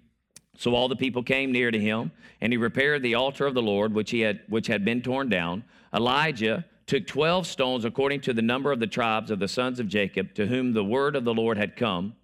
So 0.58 0.75
all 0.75 0.88
the 0.88 0.96
people 0.96 1.24
came 1.24 1.51
near 1.51 1.72
to 1.72 1.80
him, 1.80 2.12
and 2.39 2.53
he 2.53 2.58
repaired 2.58 3.01
the 3.01 3.15
altar 3.15 3.46
of 3.46 3.56
the 3.56 3.62
Lord, 3.62 3.94
which, 3.94 4.12
he 4.12 4.22
had, 4.22 4.42
which 4.48 4.68
had 4.68 4.86
been 4.86 5.01
torn 5.01 5.27
down. 5.30 5.63
Elijah 5.94 6.65
took 6.86 7.08
12 7.08 7.48
stones 7.48 7.86
according 7.86 8.22
to 8.22 8.34
the 8.34 8.42
number 8.42 8.72
of 8.72 8.80
the 8.80 8.88
tribes 8.88 9.32
of 9.32 9.39
the 9.39 9.48
sons 9.48 9.80
of 9.80 9.88
Jacob, 9.88 10.34
to 10.36 10.46
whom 10.46 10.74
the 10.74 10.84
word 10.84 11.15
of 11.15 11.24
the 11.24 11.34
Lord 11.34 11.58
had 11.58 11.75
come, 11.75 12.15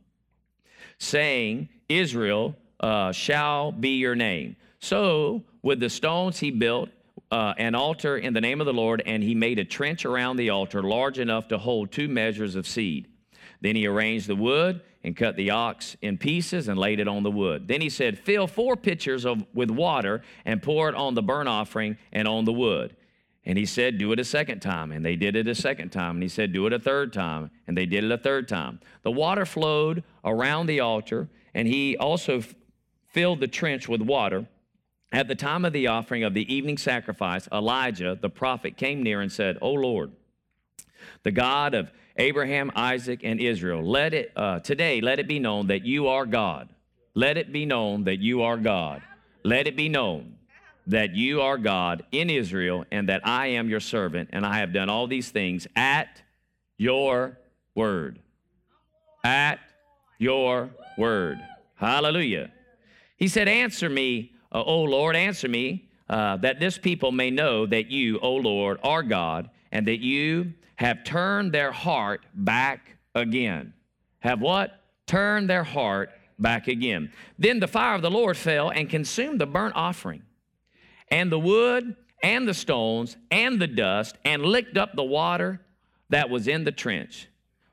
saying, 1.00 1.70
Israel 1.88 2.56
uh, 2.80 3.12
shall 3.12 3.72
be 3.72 3.98
your 3.98 4.16
name. 4.16 4.56
So 4.80 5.44
with 5.62 5.80
the 5.80 5.90
stones 5.90 6.40
he 6.40 6.52
built 6.52 6.90
uh, 7.32 7.54
an 7.58 7.76
altar 7.76 8.18
in 8.18 8.34
the 8.34 8.42
name 8.42 8.60
of 8.60 8.66
the 8.66 8.74
Lord, 8.74 9.04
and 9.06 9.24
he 9.24 9.36
made 9.36 9.60
a 9.60 9.66
trench 9.66 10.06
around 10.06 10.38
the 10.38 10.50
altar 10.50 10.82
large 10.82 11.20
enough 11.20 11.48
to 11.50 11.58
hold 11.58 11.92
two 11.92 12.08
measures 12.08 12.56
of 12.56 12.68
seed. 12.68 13.08
Then 13.62 13.76
he 13.76 13.86
arranged 13.88 14.28
the 14.28 14.36
wood 14.36 14.82
and 15.04 15.16
cut 15.16 15.36
the 15.36 15.52
ox 15.52 15.96
in 16.02 16.18
pieces 16.18 16.68
and 16.68 16.80
laid 16.80 17.00
it 17.00 17.08
on 17.08 17.24
the 17.24 17.32
wood. 17.32 17.68
Then 17.68 17.82
he 17.82 17.90
said, 17.90 18.18
Fill 18.18 18.48
four 18.48 18.76
pitchers 18.76 19.26
of, 19.26 19.46
with 19.54 19.70
water 19.70 20.22
and 20.46 20.62
pour 20.62 20.90
it 20.90 20.96
on 20.96 21.14
the 21.14 21.22
burnt 21.22 21.50
offering 21.50 21.98
and 22.12 22.28
on 22.28 22.46
the 22.46 22.54
wood. 22.54 22.96
And 23.46 23.58
he 23.58 23.66
said, 23.66 23.98
Do 23.98 24.12
it 24.12 24.20
a 24.20 24.26
second 24.26 24.60
time. 24.60 24.92
And 24.92 25.04
they 25.06 25.16
did 25.16 25.36
it 25.36 25.48
a 25.48 25.56
second 25.56 25.90
time. 25.90 26.18
And 26.18 26.24
he 26.24 26.30
said, 26.30 26.52
Do 26.52 26.68
it 26.68 26.74
a 26.74 26.80
third 26.80 27.14
time. 27.14 27.52
And 27.68 27.78
they 27.78 27.86
did 27.86 28.04
it 28.04 28.12
a 28.12 28.18
third 28.18 28.48
time. 28.48 28.80
The 29.04 29.12
water 29.12 29.46
flowed 29.46 30.04
around 30.24 30.68
the 30.68 30.82
altar, 30.82 31.30
and 31.54 31.68
he 31.68 31.98
also 31.98 32.40
f- 32.40 32.54
filled 33.08 33.40
the 33.40 33.48
trench 33.48 33.88
with 33.88 34.02
water. 34.02 34.48
At 35.12 35.28
the 35.28 35.36
time 35.36 35.66
of 35.66 35.74
the 35.74 35.88
offering 35.88 36.24
of 36.24 36.34
the 36.34 36.54
evening 36.54 36.78
sacrifice, 36.78 37.48
Elijah 37.52 38.18
the 38.20 38.30
prophet 38.30 38.78
came 38.78 39.02
near 39.04 39.22
and 39.22 39.32
said, 39.32 39.58
O 39.62 39.72
Lord, 39.74 40.12
the 41.24 41.32
God 41.32 41.74
of 41.74 41.92
Abraham, 42.18 42.72
Isaac, 42.76 43.22
and 43.24 43.40
Israel, 43.40 43.82
let 43.84 44.14
it 44.14 44.32
uh, 44.36 44.60
today 44.60 45.02
let 45.02 45.20
it 45.20 45.28
be 45.28 45.40
known 45.40 45.68
that 45.68 45.86
you 45.86 46.08
are 46.08 46.26
God. 46.26 46.70
Let 47.16 47.38
it 47.38 47.52
be 47.52 47.66
known 47.66 48.04
that 48.04 48.20
you 48.20 48.44
are 48.44 48.58
God. 48.58 49.02
Let 49.44 49.68
it 49.68 49.76
be 49.76 49.90
known. 49.90 50.36
that 50.88 51.16
you 51.16 51.42
are 51.42 51.58
God 51.58 52.04
in 52.12 52.30
Israel 52.32 52.84
and 52.92 53.10
that 53.10 53.22
I 53.24 53.48
am 53.48 53.70
your 53.70 53.80
servant, 53.80 54.30
and 54.34 54.44
I 54.46 54.58
have 54.58 54.74
done 54.74 54.90
all 54.90 55.06
these 55.08 55.30
things 55.30 55.68
at 55.76 56.22
your 56.78 57.38
word. 57.76 58.20
At 59.24 59.60
your 60.18 60.72
word. 60.98 61.38
Hallelujah. 61.76 62.52
He 63.18 63.28
said, 63.28 63.48
Answer 63.48 63.90
me, 63.90 64.34
uh, 64.52 64.64
O 64.64 64.84
Lord, 64.84 65.16
answer 65.16 65.48
me, 65.48 65.90
uh, 66.10 66.38
that 66.38 66.60
this 66.60 66.78
people 66.78 67.12
may 67.12 67.30
know 67.30 67.66
that 67.66 67.92
you, 67.92 68.20
O 68.20 68.36
Lord, 68.36 68.80
are 68.84 69.04
God, 69.04 69.50
and 69.72 69.88
that 69.88 70.00
you 70.00 70.54
have 70.76 71.04
turned 71.04 71.52
their 71.52 71.72
heart 71.72 72.22
back 72.34 72.98
again. 73.14 73.74
Have 74.20 74.42
what? 74.42 74.82
Turned 75.06 75.50
their 75.50 75.64
heart 75.64 76.12
back 76.40 76.68
again. 76.68 77.12
Then 77.38 77.60
the 77.60 77.68
fire 77.68 77.96
of 77.96 78.02
the 78.02 78.10
Lord 78.10 78.38
fell 78.38 78.70
and 78.70 78.90
consumed 78.90 79.40
the 79.40 79.46
burnt 79.46 79.76
offering, 79.76 80.24
and 81.10 81.32
the 81.32 81.40
wood, 81.40 81.96
and 82.24 82.48
the 82.48 82.54
stones, 82.54 83.18
and 83.32 83.62
the 83.62 83.68
dust, 83.68 84.18
and 84.26 84.44
licked 84.44 84.78
up 84.78 84.96
the 84.96 85.04
water 85.04 85.62
that 86.10 86.30
was 86.30 86.48
in 86.48 86.64
the 86.64 86.72
trench. 86.72 87.28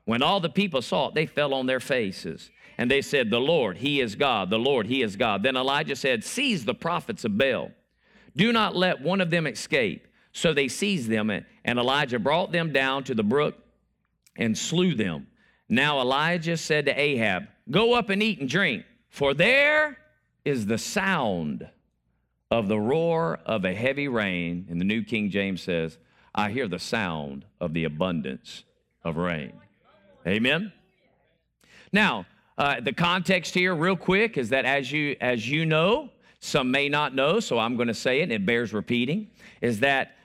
When 0.05 0.21
all 0.21 0.39
the 0.39 0.49
people 0.49 0.81
saw 0.81 1.09
it, 1.09 1.15
they 1.15 1.25
fell 1.25 1.53
on 1.53 1.65
their 1.65 1.79
faces. 1.79 2.49
And 2.77 2.91
they 2.91 3.01
said, 3.01 3.29
The 3.29 3.39
Lord, 3.39 3.77
He 3.77 4.01
is 4.01 4.15
God. 4.15 4.49
The 4.49 4.59
Lord, 4.59 4.87
He 4.87 5.01
is 5.01 5.15
God. 5.15 5.43
Then 5.43 5.57
Elijah 5.57 5.95
said, 5.95 6.23
Seize 6.23 6.65
the 6.65 6.73
prophets 6.75 7.25
of 7.25 7.37
Baal. 7.37 7.71
Do 8.35 8.51
not 8.51 8.75
let 8.75 9.01
one 9.01 9.21
of 9.21 9.29
them 9.29 9.47
escape. 9.47 10.07
So 10.31 10.53
they 10.53 10.67
seized 10.67 11.09
them, 11.09 11.31
and 11.31 11.79
Elijah 11.79 12.19
brought 12.19 12.51
them 12.51 12.71
down 12.71 13.03
to 13.05 13.15
the 13.15 13.23
brook 13.23 13.55
and 14.35 14.55
slew 14.55 14.93
them. 14.93 15.27
Now 15.67 15.99
Elijah 15.99 16.57
said 16.57 16.85
to 16.85 16.99
Ahab, 16.99 17.47
Go 17.71 17.93
up 17.93 18.09
and 18.09 18.21
eat 18.21 18.39
and 18.39 18.47
drink, 18.47 18.85
for 19.09 19.33
there 19.33 19.97
is 20.45 20.67
the 20.67 20.77
sound 20.77 21.67
of 22.51 22.67
the 22.67 22.79
roar 22.79 23.39
of 23.45 23.65
a 23.65 23.73
heavy 23.73 24.07
rain. 24.07 24.67
And 24.69 24.79
the 24.79 24.85
New 24.85 25.03
King 25.03 25.29
James 25.29 25.61
says, 25.61 25.97
I 26.33 26.51
hear 26.51 26.67
the 26.67 26.79
sound 26.79 27.45
of 27.59 27.73
the 27.73 27.85
abundance 27.85 28.63
of 29.03 29.17
rain. 29.17 29.53
Amen. 30.25 30.71
Now, 31.91 32.25
uh, 32.57 32.79
the 32.79 32.93
context 32.93 33.53
here, 33.53 33.75
real 33.75 33.95
quick, 33.95 34.37
is 34.37 34.49
that 34.49 34.65
as 34.65 34.91
you 34.91 35.15
as 35.21 35.47
you 35.47 35.65
know, 35.65 36.09
some 36.39 36.71
may 36.71 36.89
not 36.89 37.13
know, 37.13 37.39
so 37.39 37.59
I'm 37.59 37.75
going 37.75 37.87
to 37.87 37.93
say 37.93 38.19
it. 38.19 38.23
And 38.23 38.31
it 38.31 38.45
bears 38.45 38.73
repeating. 38.73 39.29
Is 39.61 39.81
that 39.81 40.15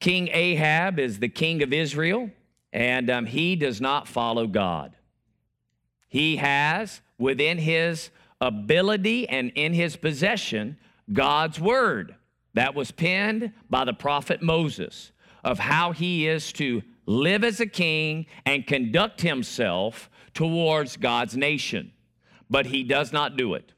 King 0.00 0.28
Ahab 0.32 0.98
is 0.98 1.18
the 1.18 1.28
king 1.28 1.62
of 1.62 1.72
Israel, 1.72 2.30
and 2.72 3.10
um, 3.10 3.26
he 3.26 3.56
does 3.56 3.80
not 3.80 4.08
follow 4.08 4.46
God. 4.46 4.96
He 6.08 6.36
has 6.36 7.00
within 7.18 7.58
his 7.58 8.10
ability 8.40 9.28
and 9.28 9.52
in 9.54 9.74
his 9.74 9.96
possession 9.96 10.78
God's 11.12 11.60
word 11.60 12.16
that 12.54 12.74
was 12.74 12.90
penned 12.90 13.52
by 13.68 13.84
the 13.84 13.92
prophet 13.92 14.42
Moses 14.42 15.12
of 15.44 15.58
how 15.58 15.92
he 15.92 16.26
is 16.26 16.52
to 16.54 16.82
live 17.06 17.44
as 17.44 17.60
a 17.60 17.66
king 17.66 18.26
and 18.44 18.66
conduct 18.66 19.20
himself 19.20 20.10
towards 20.34 20.96
God's 20.96 21.36
nation. 21.36 21.92
But 22.48 22.66
he 22.66 22.82
does 22.82 23.12
not 23.12 23.36
do 23.36 23.54
it. 23.54 23.72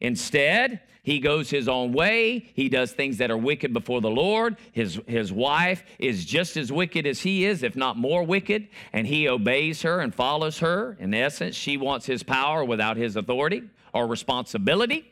Instead, 0.00 0.80
he 1.02 1.18
goes 1.18 1.50
his 1.50 1.68
own 1.68 1.92
way. 1.92 2.50
He 2.54 2.68
does 2.68 2.92
things 2.92 3.18
that 3.18 3.30
are 3.30 3.36
wicked 3.36 3.72
before 3.72 4.00
the 4.00 4.10
Lord. 4.10 4.56
His, 4.70 5.00
his 5.06 5.32
wife 5.32 5.82
is 5.98 6.24
just 6.24 6.56
as 6.56 6.70
wicked 6.70 7.06
as 7.06 7.20
he 7.20 7.44
is, 7.44 7.64
if 7.64 7.74
not 7.74 7.96
more 7.96 8.22
wicked, 8.22 8.68
and 8.92 9.06
he 9.06 9.28
obeys 9.28 9.82
her 9.82 10.00
and 10.00 10.14
follows 10.14 10.60
her. 10.60 10.96
In 11.00 11.12
essence, 11.12 11.56
she 11.56 11.76
wants 11.76 12.06
his 12.06 12.22
power 12.22 12.64
without 12.64 12.96
his 12.96 13.16
authority 13.16 13.64
or 13.92 14.06
responsibility. 14.06 15.08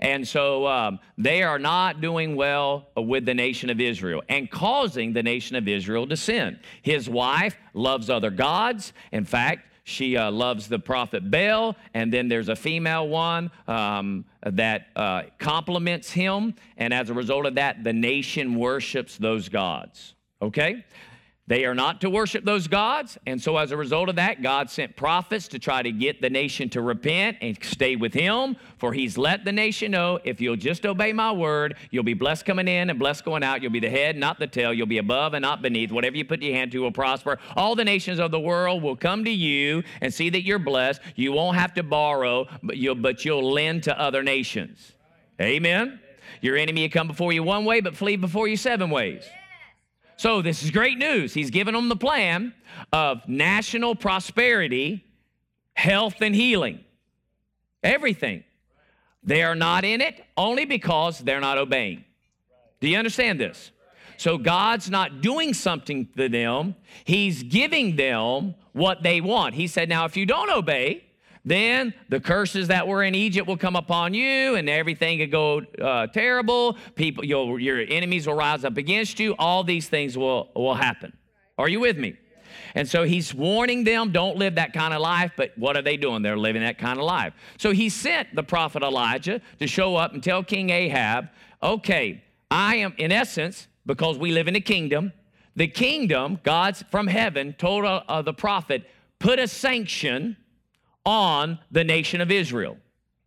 And 0.00 0.26
so 0.26 0.66
um, 0.66 1.00
they 1.18 1.42
are 1.42 1.58
not 1.58 2.00
doing 2.00 2.34
well 2.34 2.88
with 2.96 3.26
the 3.26 3.34
nation 3.34 3.68
of 3.68 3.80
Israel 3.80 4.22
and 4.28 4.50
causing 4.50 5.12
the 5.12 5.22
nation 5.22 5.56
of 5.56 5.68
Israel 5.68 6.06
to 6.06 6.16
sin. 6.16 6.58
His 6.82 7.10
wife 7.10 7.56
loves 7.74 8.08
other 8.08 8.30
gods. 8.30 8.94
In 9.12 9.24
fact, 9.24 9.70
she 9.88 10.16
uh, 10.16 10.32
loves 10.32 10.66
the 10.66 10.80
prophet 10.80 11.30
Baal, 11.30 11.76
and 11.94 12.12
then 12.12 12.26
there's 12.26 12.48
a 12.48 12.56
female 12.56 13.06
one 13.06 13.52
um, 13.68 14.24
that 14.42 14.88
uh, 14.96 15.22
complements 15.38 16.10
him, 16.10 16.54
and 16.76 16.92
as 16.92 17.08
a 17.08 17.14
result 17.14 17.46
of 17.46 17.54
that, 17.54 17.84
the 17.84 17.92
nation 17.92 18.56
worships 18.56 19.16
those 19.16 19.48
gods. 19.48 20.14
Okay? 20.42 20.84
They 21.48 21.64
are 21.64 21.76
not 21.76 22.00
to 22.00 22.10
worship 22.10 22.44
those 22.44 22.66
gods. 22.66 23.18
And 23.24 23.40
so, 23.40 23.56
as 23.56 23.70
a 23.70 23.76
result 23.76 24.08
of 24.08 24.16
that, 24.16 24.42
God 24.42 24.68
sent 24.68 24.96
prophets 24.96 25.46
to 25.48 25.60
try 25.60 25.80
to 25.80 25.92
get 25.92 26.20
the 26.20 26.28
nation 26.28 26.68
to 26.70 26.80
repent 26.80 27.36
and 27.40 27.56
stay 27.62 27.94
with 27.94 28.12
Him. 28.12 28.56
For 28.78 28.92
He's 28.92 29.16
let 29.16 29.44
the 29.44 29.52
nation 29.52 29.92
know 29.92 30.18
if 30.24 30.40
you'll 30.40 30.56
just 30.56 30.84
obey 30.84 31.12
my 31.12 31.30
word, 31.30 31.76
you'll 31.92 32.02
be 32.02 32.14
blessed 32.14 32.46
coming 32.46 32.66
in 32.66 32.90
and 32.90 32.98
blessed 32.98 33.24
going 33.24 33.44
out. 33.44 33.62
You'll 33.62 33.70
be 33.70 33.78
the 33.78 33.90
head, 33.90 34.16
not 34.16 34.40
the 34.40 34.48
tail. 34.48 34.72
You'll 34.72 34.88
be 34.88 34.98
above 34.98 35.34
and 35.34 35.42
not 35.42 35.62
beneath. 35.62 35.92
Whatever 35.92 36.16
you 36.16 36.24
put 36.24 36.42
your 36.42 36.54
hand 36.54 36.72
to 36.72 36.80
will 36.80 36.90
prosper. 36.90 37.38
All 37.54 37.76
the 37.76 37.84
nations 37.84 38.18
of 38.18 38.32
the 38.32 38.40
world 38.40 38.82
will 38.82 38.96
come 38.96 39.24
to 39.24 39.30
you 39.30 39.84
and 40.00 40.12
see 40.12 40.30
that 40.30 40.42
you're 40.42 40.58
blessed. 40.58 41.00
You 41.14 41.30
won't 41.30 41.56
have 41.56 41.74
to 41.74 41.84
borrow, 41.84 42.48
but 42.64 42.76
you'll, 42.76 42.96
but 42.96 43.24
you'll 43.24 43.52
lend 43.52 43.84
to 43.84 43.96
other 43.96 44.24
nations. 44.24 44.94
Amen. 45.40 46.00
Your 46.40 46.56
enemy 46.56 46.82
will 46.82 46.90
come 46.90 47.06
before 47.06 47.32
you 47.32 47.44
one 47.44 47.64
way, 47.64 47.80
but 47.80 47.94
flee 47.94 48.16
before 48.16 48.48
you 48.48 48.56
seven 48.56 48.90
ways. 48.90 49.24
So, 50.18 50.40
this 50.40 50.62
is 50.62 50.70
great 50.70 50.96
news. 50.96 51.34
He's 51.34 51.50
given 51.50 51.74
them 51.74 51.90
the 51.90 51.96
plan 51.96 52.54
of 52.90 53.28
national 53.28 53.94
prosperity, 53.94 55.04
health, 55.74 56.22
and 56.22 56.34
healing. 56.34 56.80
Everything. 57.82 58.42
They 59.22 59.42
are 59.42 59.54
not 59.54 59.84
in 59.84 60.00
it 60.00 60.24
only 60.36 60.64
because 60.64 61.18
they're 61.18 61.40
not 61.40 61.58
obeying. 61.58 62.04
Do 62.80 62.88
you 62.88 62.96
understand 62.96 63.38
this? 63.38 63.72
So, 64.16 64.38
God's 64.38 64.88
not 64.88 65.20
doing 65.20 65.52
something 65.52 66.08
to 66.16 66.30
them, 66.30 66.76
He's 67.04 67.42
giving 67.42 67.96
them 67.96 68.54
what 68.72 69.02
they 69.02 69.20
want. 69.20 69.54
He 69.54 69.66
said, 69.66 69.88
Now, 69.90 70.06
if 70.06 70.16
you 70.16 70.24
don't 70.24 70.50
obey, 70.50 71.05
then 71.46 71.94
the 72.08 72.18
curses 72.18 72.66
that 72.68 72.88
were 72.88 73.04
in 73.04 73.14
Egypt 73.14 73.46
will 73.46 73.56
come 73.56 73.76
upon 73.76 74.12
you, 74.14 74.56
and 74.56 74.68
everything 74.68 75.20
will 75.20 75.26
go 75.28 75.60
uh, 75.80 76.08
terrible. 76.08 76.76
People, 76.96 77.24
your 77.24 77.80
enemies 77.88 78.26
will 78.26 78.34
rise 78.34 78.64
up 78.64 78.76
against 78.76 79.20
you. 79.20 79.36
All 79.38 79.62
these 79.62 79.88
things 79.88 80.18
will, 80.18 80.50
will 80.56 80.74
happen. 80.74 81.12
Are 81.56 81.68
you 81.68 81.78
with 81.78 81.96
me? 81.96 82.16
And 82.74 82.88
so 82.88 83.04
he's 83.04 83.32
warning 83.32 83.84
them, 83.84 84.10
don't 84.10 84.36
live 84.36 84.56
that 84.56 84.72
kind 84.72 84.92
of 84.92 85.00
life. 85.00 85.32
But 85.36 85.56
what 85.56 85.76
are 85.76 85.82
they 85.82 85.96
doing? 85.96 86.22
They're 86.22 86.36
living 86.36 86.62
that 86.62 86.78
kind 86.78 86.98
of 86.98 87.04
life. 87.04 87.32
So 87.58 87.70
he 87.70 87.88
sent 87.88 88.34
the 88.34 88.42
prophet 88.42 88.82
Elijah 88.82 89.40
to 89.60 89.66
show 89.66 89.94
up 89.96 90.14
and 90.14 90.22
tell 90.22 90.42
King 90.42 90.70
Ahab, 90.70 91.28
okay, 91.62 92.24
I 92.50 92.76
am, 92.76 92.92
in 92.98 93.12
essence, 93.12 93.68
because 93.86 94.18
we 94.18 94.32
live 94.32 94.48
in 94.48 94.56
a 94.56 94.60
kingdom, 94.60 95.12
the 95.54 95.68
kingdom, 95.68 96.40
God's 96.42 96.82
from 96.90 97.06
heaven, 97.06 97.54
told 97.56 97.84
uh, 97.84 98.22
the 98.22 98.34
prophet, 98.34 98.84
put 99.20 99.38
a 99.38 99.46
sanction 99.46 100.36
on 101.06 101.58
the 101.70 101.84
nation 101.84 102.20
of 102.20 102.30
Israel. 102.30 102.76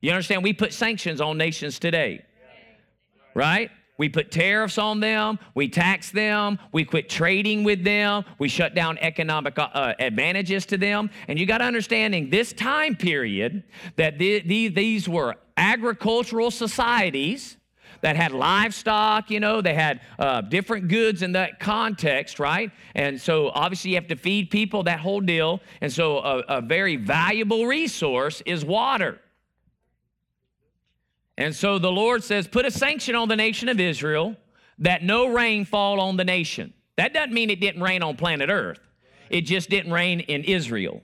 You 0.01 0.11
understand? 0.11 0.43
We 0.43 0.53
put 0.53 0.73
sanctions 0.73 1.19
on 1.21 1.37
nations 1.37 1.79
today, 1.79 2.23
right? 3.33 3.71
We 3.97 4.07
put 4.07 4.31
tariffs 4.31 4.77
on 4.77 5.01
them. 5.01 5.39
We 5.55 5.67
tax 5.67 6.11
them. 6.11 6.57
We 6.71 6.85
quit 6.85 7.09
trading 7.09 7.65
with 7.65 7.83
them. 7.83 8.23
We 8.37 8.47
shut 8.47 8.73
down 8.73 8.97
economic 8.99 9.59
uh, 9.59 9.69
uh 9.73 9.93
advantages 9.99 10.65
to 10.67 10.77
them. 10.77 11.09
And 11.27 11.37
you 11.37 11.45
got 11.45 11.57
to 11.57 11.65
understand 11.65 12.15
in 12.15 12.29
this 12.29 12.53
time 12.53 12.95
period 12.95 13.63
that 13.97 14.17
the, 14.17 14.39
the, 14.39 14.69
these 14.69 15.09
were 15.09 15.35
agricultural 15.57 16.49
societies 16.49 17.57
that 18.01 18.15
had 18.15 18.31
livestock, 18.31 19.29
you 19.29 19.39
know, 19.39 19.61
they 19.61 19.73
had 19.73 20.01
uh, 20.17 20.41
different 20.41 20.87
goods 20.87 21.21
in 21.21 21.33
that 21.33 21.59
context, 21.59 22.39
right? 22.39 22.71
And 22.95 23.19
so 23.19 23.49
obviously 23.49 23.91
you 23.91 23.97
have 23.97 24.07
to 24.07 24.15
feed 24.15 24.49
people, 24.49 24.83
that 24.83 24.99
whole 24.99 25.21
deal. 25.21 25.61
And 25.81 25.91
so 25.91 26.19
a, 26.19 26.39
a 26.47 26.61
very 26.61 26.95
valuable 26.95 27.65
resource 27.65 28.41
is 28.45 28.63
water. 28.63 29.19
And 31.37 31.55
so 31.55 31.79
the 31.79 31.91
Lord 31.91 32.23
says, 32.23 32.47
put 32.47 32.65
a 32.65 32.71
sanction 32.71 33.15
on 33.15 33.29
the 33.29 33.35
nation 33.35 33.69
of 33.69 33.79
Israel 33.79 34.35
that 34.79 35.03
no 35.03 35.27
rain 35.27 35.65
fall 35.65 35.99
on 35.99 36.17
the 36.17 36.25
nation. 36.25 36.73
That 36.97 37.13
doesn't 37.13 37.33
mean 37.33 37.49
it 37.49 37.61
didn't 37.61 37.81
rain 37.81 38.03
on 38.03 38.17
planet 38.17 38.49
Earth, 38.49 38.79
it 39.29 39.41
just 39.41 39.69
didn't 39.69 39.93
rain 39.93 40.19
in 40.21 40.43
Israel. 40.43 41.01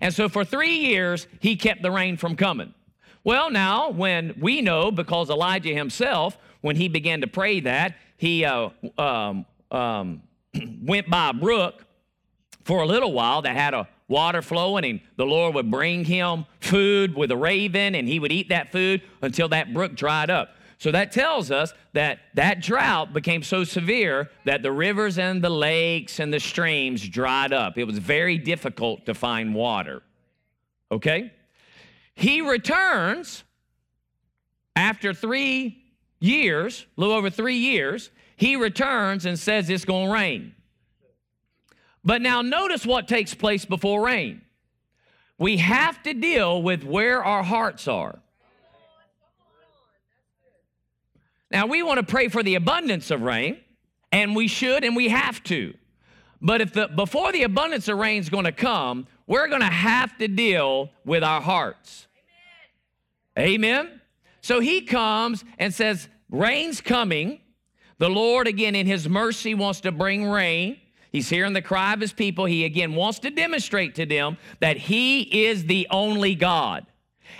And 0.00 0.14
so 0.14 0.28
for 0.28 0.44
three 0.44 0.78
years, 0.78 1.26
he 1.40 1.56
kept 1.56 1.82
the 1.82 1.90
rain 1.90 2.16
from 2.16 2.36
coming. 2.36 2.74
Well, 3.22 3.50
now, 3.50 3.90
when 3.90 4.34
we 4.40 4.62
know, 4.62 4.90
because 4.90 5.28
Elijah 5.28 5.74
himself, 5.74 6.38
when 6.62 6.76
he 6.76 6.88
began 6.88 7.20
to 7.20 7.26
pray 7.26 7.60
that, 7.60 7.96
he 8.16 8.44
uh, 8.44 8.70
um, 8.98 9.46
um, 9.70 10.22
went 10.82 11.10
by 11.10 11.30
a 11.30 11.34
brook 11.34 11.84
for 12.64 12.82
a 12.82 12.86
little 12.86 13.12
while 13.12 13.42
that 13.42 13.56
had 13.56 13.74
a 13.74 13.88
water 14.08 14.42
flowing, 14.42 14.84
and 14.84 15.00
the 15.16 15.24
Lord 15.26 15.54
would 15.54 15.70
bring 15.70 16.04
him 16.04 16.46
food 16.60 17.14
with 17.14 17.30
a 17.30 17.36
raven, 17.36 17.94
and 17.94 18.08
he 18.08 18.18
would 18.18 18.32
eat 18.32 18.48
that 18.48 18.72
food 18.72 19.02
until 19.22 19.48
that 19.48 19.72
brook 19.72 19.94
dried 19.94 20.30
up. 20.30 20.50
So 20.78 20.90
that 20.92 21.12
tells 21.12 21.50
us 21.50 21.74
that 21.92 22.20
that 22.34 22.60
drought 22.60 23.12
became 23.12 23.42
so 23.42 23.64
severe 23.64 24.30
that 24.46 24.62
the 24.62 24.72
rivers 24.72 25.18
and 25.18 25.44
the 25.44 25.50
lakes 25.50 26.18
and 26.20 26.32
the 26.32 26.40
streams 26.40 27.06
dried 27.06 27.52
up. 27.52 27.76
It 27.76 27.84
was 27.84 27.98
very 27.98 28.38
difficult 28.38 29.04
to 29.04 29.12
find 29.12 29.54
water. 29.54 30.02
Okay? 30.90 31.32
He 32.20 32.42
returns 32.42 33.44
after 34.76 35.14
three 35.14 35.82
years, 36.18 36.84
a 36.98 37.00
little 37.00 37.16
over 37.16 37.30
three 37.30 37.56
years, 37.56 38.10
he 38.36 38.56
returns 38.56 39.24
and 39.24 39.38
says 39.38 39.70
it's 39.70 39.86
going 39.86 40.08
to 40.08 40.12
rain. 40.12 40.54
But 42.04 42.20
now 42.20 42.42
notice 42.42 42.84
what 42.84 43.08
takes 43.08 43.34
place 43.34 43.64
before 43.64 44.04
rain. 44.04 44.42
We 45.38 45.56
have 45.56 46.02
to 46.02 46.12
deal 46.12 46.60
with 46.60 46.84
where 46.84 47.24
our 47.24 47.42
hearts 47.42 47.88
are. 47.88 48.18
Now, 51.50 51.66
we 51.66 51.82
want 51.82 52.00
to 52.00 52.06
pray 52.06 52.28
for 52.28 52.42
the 52.42 52.54
abundance 52.54 53.10
of 53.10 53.22
rain, 53.22 53.60
and 54.12 54.36
we 54.36 54.46
should 54.46 54.84
and 54.84 54.94
we 54.94 55.08
have 55.08 55.42
to. 55.44 55.72
But 56.42 56.60
if 56.60 56.74
the 56.74 56.86
before 56.88 57.32
the 57.32 57.44
abundance 57.44 57.88
of 57.88 57.96
rain 57.96 58.20
is 58.20 58.28
going 58.28 58.44
to 58.44 58.52
come, 58.52 59.06
we're 59.26 59.48
going 59.48 59.62
to 59.62 59.66
have 59.66 60.18
to 60.18 60.28
deal 60.28 60.90
with 61.06 61.24
our 61.24 61.40
hearts. 61.40 62.08
Amen. 63.38 64.00
So 64.40 64.60
he 64.60 64.82
comes 64.82 65.44
and 65.58 65.72
says, 65.72 66.08
Rain's 66.30 66.80
coming. 66.80 67.40
The 67.98 68.08
Lord, 68.08 68.46
again, 68.46 68.74
in 68.74 68.86
his 68.86 69.08
mercy, 69.08 69.54
wants 69.54 69.80
to 69.82 69.92
bring 69.92 70.26
rain. 70.26 70.78
He's 71.12 71.28
hearing 71.28 71.52
the 71.52 71.62
cry 71.62 71.92
of 71.92 72.00
his 72.00 72.12
people. 72.12 72.44
He 72.44 72.64
again 72.64 72.94
wants 72.94 73.18
to 73.20 73.30
demonstrate 73.30 73.94
to 73.96 74.06
them 74.06 74.38
that 74.60 74.76
he 74.76 75.46
is 75.46 75.66
the 75.66 75.86
only 75.90 76.34
God. 76.34 76.86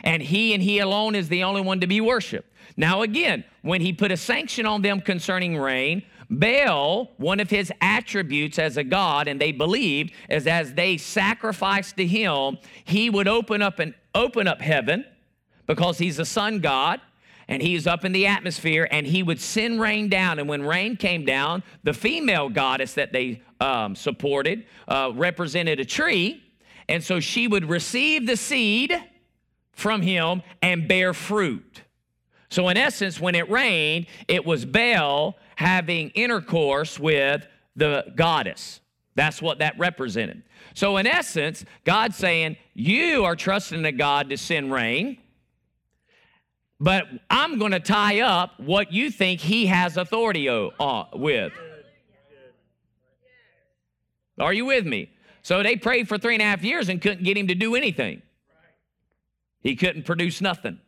And 0.03 0.23
he 0.23 0.55
and 0.55 0.63
he 0.63 0.79
alone 0.79 1.15
is 1.15 1.29
the 1.29 1.45
only 1.45 1.61
one 1.61 1.81
to 1.81 1.87
be 1.87 2.01
worshiped. 2.01 2.49
Now, 2.77 3.03
again, 3.03 3.45
when 3.63 3.81
he 3.81 3.93
put 3.93 4.13
a 4.13 4.17
sanction 4.17 4.67
on 4.67 4.83
them 4.83 5.01
concerning 5.01 5.57
rain, 5.57 6.03
Baal, 6.29 7.11
one 7.17 7.41
of 7.41 7.51
his 7.51 7.73
attributes 7.81 8.59
as 8.59 8.77
a 8.77 8.85
god, 8.85 9.27
and 9.27 9.41
they 9.41 9.51
believed, 9.51 10.13
is 10.29 10.47
as 10.47 10.75
they 10.75 10.97
sacrificed 10.97 11.97
to 11.97 12.07
him, 12.07 12.59
he 12.85 13.11
would 13.11 13.27
open 13.27 13.63
up 13.63 13.81
and 13.81 13.95
open 14.15 14.47
up 14.47 14.61
heaven 14.61 15.05
because 15.71 15.99
he's 15.99 16.19
a 16.19 16.25
sun 16.25 16.59
god 16.59 17.01
and 17.47 17.63
he's 17.63 17.87
up 17.87 18.05
in 18.05 18.11
the 18.11 18.27
atmosphere 18.27 18.89
and 18.91 19.07
he 19.07 19.23
would 19.23 19.41
send 19.41 19.81
rain 19.81 20.09
down. 20.09 20.41
And 20.41 20.49
when 20.49 20.65
rain 20.65 20.97
came 20.97 21.25
down, 21.25 21.63
the 21.85 21.93
female 21.93 22.49
goddess 22.49 22.95
that 22.95 23.13
they 23.13 23.41
um, 23.61 23.95
supported 23.95 24.67
uh, 24.89 25.13
represented 25.15 25.79
a 25.79 25.85
tree. 25.85 26.43
And 26.89 27.05
so 27.05 27.21
she 27.21 27.47
would 27.47 27.71
receive 27.71 28.27
the 28.27 28.37
seed 28.37 29.01
from 29.71 30.03
him 30.03 30.43
and 30.61 30.89
bear 30.89 31.15
fruit. 31.15 31.83
So, 32.49 32.69
in 32.69 32.77
essence, 32.77 33.21
when 33.21 33.37
it 33.37 33.49
rained, 33.49 34.07
it 34.27 34.45
was 34.45 34.65
Baal 34.65 35.37
having 35.55 36.11
intercourse 36.11 36.99
with 36.99 37.47
the 37.77 38.13
goddess. 38.17 38.81
That's 39.15 39.41
what 39.41 39.61
that 39.61 39.79
represented. 39.79 40.43
So, 40.75 40.97
in 40.97 41.07
essence, 41.07 41.65
God's 41.85 42.17
saying, 42.17 42.57
You 42.75 43.25
are 43.25 43.37
trusting 43.37 43.85
a 43.85 43.93
God 43.93 44.31
to 44.31 44.37
send 44.37 44.73
rain, 44.73 45.19
but 46.81 47.07
I'm 47.29 47.59
going 47.59 47.73
to 47.73 47.81
tie 47.81 48.21
up 48.21 48.59
what 48.59 48.93
you 48.93 49.11
think 49.11 49.41
He 49.41 49.67
has 49.67 49.97
authority 49.97 50.49
uh, 50.49 51.05
with. 51.13 51.53
Are 54.39 54.53
you 54.55 54.65
with 54.65 54.87
me? 54.87 55.11
So 55.43 55.63
they 55.63 55.77
prayed 55.77 56.09
for 56.09 56.17
three 56.19 56.35
and 56.35 56.43
a 56.43 56.47
half 56.47 56.63
years 56.63 56.89
and 56.89 57.01
couldn't 57.01 57.25
get 57.25 57.37
him 57.37 57.49
to 57.49 57.55
do 57.55 57.75
anything. 57.75 58.23
He 59.63 59.77
couldn't 59.77 60.05
produce 60.05 60.41
nothing. 60.41 60.79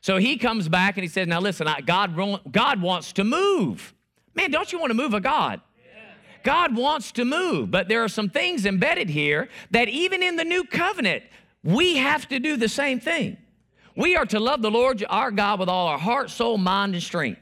So 0.00 0.16
he 0.16 0.36
comes 0.36 0.68
back 0.68 0.96
and 0.96 1.02
he 1.02 1.08
says, 1.08 1.28
Now 1.28 1.40
listen, 1.40 1.68
God, 1.86 2.16
God 2.50 2.82
wants 2.82 3.12
to 3.14 3.24
move. 3.24 3.94
Man, 4.34 4.50
don't 4.50 4.72
you 4.72 4.78
want 4.78 4.90
to 4.90 4.94
move 4.94 5.14
a 5.14 5.20
God? 5.20 5.60
God 6.44 6.76
wants 6.76 7.12
to 7.12 7.24
move, 7.24 7.70
but 7.70 7.88
there 7.88 8.02
are 8.02 8.08
some 8.08 8.30
things 8.30 8.64
embedded 8.64 9.08
here 9.08 9.48
that 9.72 9.88
even 9.88 10.22
in 10.22 10.36
the 10.36 10.44
new 10.44 10.64
covenant, 10.64 11.24
we 11.64 11.96
have 11.96 12.28
to 12.28 12.38
do 12.38 12.56
the 12.56 12.68
same 12.68 13.00
thing. 13.00 13.36
We 13.98 14.14
are 14.14 14.26
to 14.26 14.38
love 14.38 14.62
the 14.62 14.70
Lord 14.70 15.04
our 15.10 15.32
God 15.32 15.58
with 15.58 15.68
all 15.68 15.88
our 15.88 15.98
heart, 15.98 16.30
soul, 16.30 16.56
mind, 16.56 16.94
and 16.94 17.02
strength. 17.02 17.40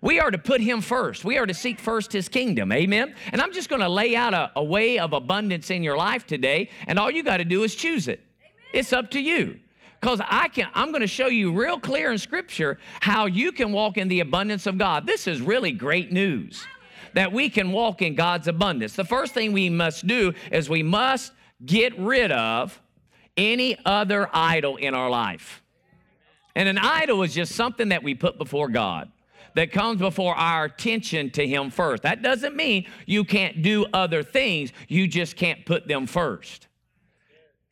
We 0.00 0.20
are 0.20 0.30
to 0.30 0.38
put 0.38 0.62
him 0.62 0.80
first. 0.80 1.22
We 1.22 1.36
are 1.36 1.44
to 1.44 1.52
seek 1.52 1.78
first 1.78 2.14
his 2.14 2.30
kingdom. 2.30 2.72
Amen. 2.72 3.14
And 3.30 3.42
I'm 3.42 3.52
just 3.52 3.68
going 3.68 3.82
to 3.82 3.90
lay 3.90 4.16
out 4.16 4.32
a, 4.32 4.50
a, 4.56 4.64
way 4.64 4.98
of 4.98 5.12
abundance 5.12 5.70
in 5.70 5.82
your 5.82 5.98
life 5.98 6.26
today, 6.26 6.70
and 6.86 6.98
all 6.98 7.10
you 7.10 7.22
got 7.22 7.36
to 7.36 7.44
do 7.44 7.62
is 7.62 7.74
choose 7.74 8.08
it. 8.08 8.20
Amen. 8.40 8.52
It's 8.72 8.94
up 8.94 9.10
to 9.10 9.20
you 9.20 9.60
because 10.00 10.22
I 10.26 10.48
can 10.48 10.70
I'm 10.72 10.92
going 10.92 11.02
to 11.02 11.06
show 11.06 11.26
you 11.26 11.52
real 11.52 11.78
clear 11.78 12.10
in 12.10 12.16
scripture 12.16 12.78
how 13.00 13.26
you 13.26 13.52
can 13.52 13.70
walk 13.70 13.98
in 13.98 14.08
the 14.08 14.20
abundance 14.20 14.66
of 14.66 14.78
God. 14.78 15.06
This 15.06 15.26
is 15.26 15.42
really 15.42 15.72
great 15.72 16.10
news 16.10 16.66
that 17.12 17.34
we 17.34 17.50
can 17.50 17.70
walk 17.70 18.00
in 18.00 18.14
God's 18.14 18.48
abundance. 18.48 18.96
The 18.96 19.04
first 19.04 19.34
thing 19.34 19.52
we 19.52 19.68
must 19.68 20.06
do 20.06 20.32
is 20.50 20.70
we 20.70 20.82
must 20.82 21.32
get 21.66 21.98
rid 21.98 22.32
of 22.32 22.80
any 23.36 23.76
other 23.84 24.30
idol 24.32 24.76
in 24.76 24.94
our 24.94 25.10
life. 25.10 25.61
And 26.54 26.68
an 26.68 26.78
idol 26.78 27.22
is 27.22 27.34
just 27.34 27.54
something 27.54 27.88
that 27.90 28.02
we 28.02 28.14
put 28.14 28.38
before 28.38 28.68
God 28.68 29.10
that 29.54 29.72
comes 29.72 29.98
before 30.00 30.34
our 30.34 30.64
attention 30.64 31.30
to 31.30 31.46
Him 31.46 31.70
first. 31.70 32.02
That 32.02 32.22
doesn't 32.22 32.56
mean 32.56 32.86
you 33.06 33.24
can't 33.24 33.62
do 33.62 33.86
other 33.92 34.22
things, 34.22 34.72
you 34.88 35.06
just 35.06 35.36
can't 35.36 35.64
put 35.64 35.86
them 35.88 36.06
first. 36.06 36.68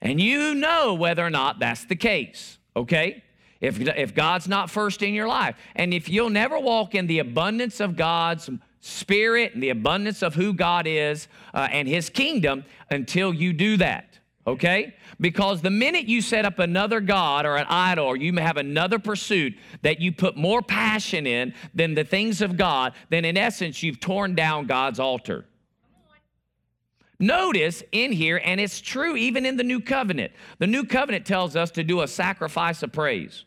And 0.01 0.21
you 0.21 0.55
know 0.55 0.95
whether 0.95 1.25
or 1.25 1.31
not 1.31 1.59
that's 1.59 1.85
the 1.85 1.97
case, 1.97 2.59
okay? 2.75 3.23
If, 3.61 3.79
if 3.81 4.15
God's 4.15 4.49
not 4.49 4.71
first 4.71 5.03
in 5.03 5.13
your 5.13 5.29
life, 5.29 5.57
and 5.77 5.93
if 5.93 6.09
you'll 6.09 6.31
never 6.31 6.59
walk 6.59 6.95
in 6.95 7.07
the 7.07 7.19
abundance 7.19 7.81
of 7.81 7.97
God's 7.97 8.49
spirit 8.81 9.53
and 9.53 9.63
the 9.63 9.69
abundance 9.69 10.23
of 10.23 10.35
who 10.35 10.55
God 10.55 10.87
is 10.87 11.29
uh, 11.53 11.69
and 11.71 11.87
His 11.87 12.09
kingdom 12.09 12.65
until 12.91 13.35
you 13.35 13.53
do 13.53 13.77
that, 13.77 14.10
okay? 14.47 14.95
Because 15.21 15.63
the 15.63 15.71
minute 15.71 16.07
you 16.07 16.21
set 16.21 16.45
up 16.45 16.59
another 16.59 17.01
God 17.01 17.47
or 17.47 17.57
an 17.57 17.67
idol, 17.69 18.07
or 18.07 18.17
you 18.17 18.35
have 18.37 18.57
another 18.57 18.99
pursuit 18.99 19.55
that 19.83 20.01
you 20.01 20.13
put 20.13 20.37
more 20.37 20.63
passion 20.63 21.27
in 21.27 21.55
than 21.75 21.95
the 21.95 22.05
things 22.05 22.41
of 22.41 22.57
God, 22.57 22.95
then 23.09 23.25
in 23.25 23.37
essence, 23.37 23.83
you've 23.83 24.01
torn 24.01 24.35
down 24.35 24.67
God's 24.67 24.99
altar. 24.99 25.47
Notice 27.19 27.83
in 27.93 28.13
here, 28.13 28.41
and 28.43 28.59
it's 28.59 28.81
true 28.81 29.15
even 29.15 29.45
in 29.45 29.59
the 29.59 29.63
new 29.63 29.81
covenant, 29.81 30.33
the 30.59 30.67
new 30.67 30.85
covenant 30.85 31.27
tells 31.27 31.55
us 31.55 31.71
to 31.73 31.85
do 31.85 32.01
a 32.01 32.09
sacrifice 32.09 32.83
of 32.83 32.93
praise. 32.93 33.45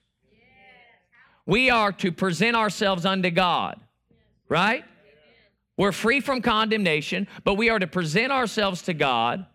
We 1.46 1.72
are 1.72 1.92
to 1.94 2.12
present 2.12 2.56
ourselves 2.56 3.06
unto 3.06 3.32
God, 3.32 3.82
right? 4.48 4.86
We're 5.76 5.92
free 5.92 6.20
from 6.20 6.42
condemnation, 6.42 7.28
but 7.44 7.56
we 7.56 7.70
are 7.72 7.80
to 7.80 7.88
present 7.88 8.32
ourselves 8.32 8.84
to 8.84 8.94
God, 8.94 9.48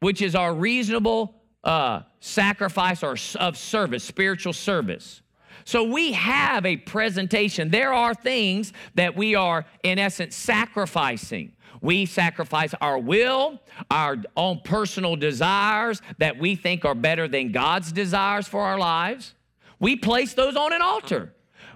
which 0.00 0.22
is 0.22 0.34
our 0.34 0.54
reasonable 0.54 1.34
uh, 1.62 2.00
sacrifice 2.20 3.02
or 3.02 3.16
of 3.38 3.56
service, 3.56 4.02
spiritual 4.02 4.52
service. 4.52 5.22
So 5.64 5.84
we 5.84 6.12
have 6.12 6.64
a 6.66 6.76
presentation. 6.76 7.70
There 7.70 7.92
are 7.92 8.14
things 8.14 8.72
that 8.94 9.14
we 9.14 9.34
are, 9.34 9.66
in 9.82 9.98
essence, 9.98 10.34
sacrificing. 10.34 11.52
We 11.82 12.06
sacrifice 12.06 12.74
our 12.80 12.98
will, 12.98 13.60
our 13.90 14.16
own 14.36 14.60
personal 14.64 15.16
desires 15.16 16.02
that 16.18 16.38
we 16.38 16.56
think 16.56 16.84
are 16.84 16.94
better 16.94 17.28
than 17.28 17.52
God's 17.52 17.92
desires 17.92 18.48
for 18.48 18.62
our 18.62 18.78
lives. 18.78 19.34
We 19.78 19.96
place 19.96 20.34
those 20.34 20.56
on 20.56 20.72
an 20.72 20.82
altar. 20.82 21.32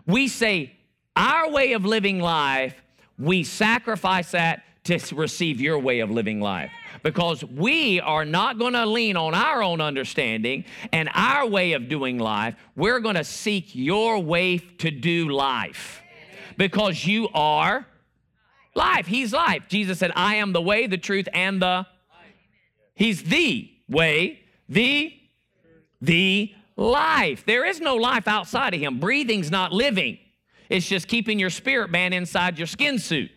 We 0.07 0.29
say, 0.29 0.73
our 1.17 1.51
way 1.51 1.73
of 1.73 1.85
living 1.85 2.21
life, 2.21 2.75
we 3.19 3.45
sacrifice 3.45 4.33
that 4.33 4.65
to 4.85 4.99
receive 5.15 5.61
your 5.61 5.79
way 5.79 6.01
of 6.01 6.11
living 6.11 6.41
life 6.41 6.71
because 7.05 7.45
we 7.45 8.01
are 8.01 8.25
not 8.25 8.59
going 8.59 8.73
to 8.73 8.85
lean 8.85 9.17
on 9.17 9.33
our 9.33 9.63
own 9.63 9.81
understanding 9.81 10.65
and 10.93 11.09
our 11.15 11.47
way 11.47 11.75
of 11.75 11.89
doing 11.89 12.19
life. 12.19 12.57
We're 12.75 12.99
going 12.99 13.15
to 13.15 13.23
seek 13.23 13.77
your 13.77 14.19
way 14.19 14.59
to 14.59 14.91
do 14.91 15.29
life 15.29 16.03
because 16.57 17.07
you 17.07 17.29
are 17.33 17.87
Life. 18.75 19.07
He's 19.07 19.33
life. 19.33 19.69
Jesus 19.69 19.99
said, 19.99 20.13
I 20.17 20.37
am 20.37 20.53
the 20.53 20.61
way, 20.61 20.87
the 20.87 20.99
truth, 20.99 21.29
and 21.33 21.63
the. 21.63 21.87
He's 22.95 23.23
the 23.23 23.71
way, 23.89 24.41
the, 24.69 25.13
the 26.01 26.53
life. 26.77 27.45
There 27.45 27.65
is 27.65 27.81
no 27.81 27.97
life 27.97 28.29
outside 28.29 28.75
of 28.75 28.81
him. 28.81 29.01
Breathing's 29.01 29.51
not 29.51 29.73
living. 29.73 30.19
It's 30.69 30.87
just 30.87 31.09
keeping 31.09 31.39
your 31.39 31.51
spirit 31.51 31.91
man 31.91 32.13
inside 32.13 32.59
your 32.59 32.67
skin 32.67 32.99
suit. 32.99 33.31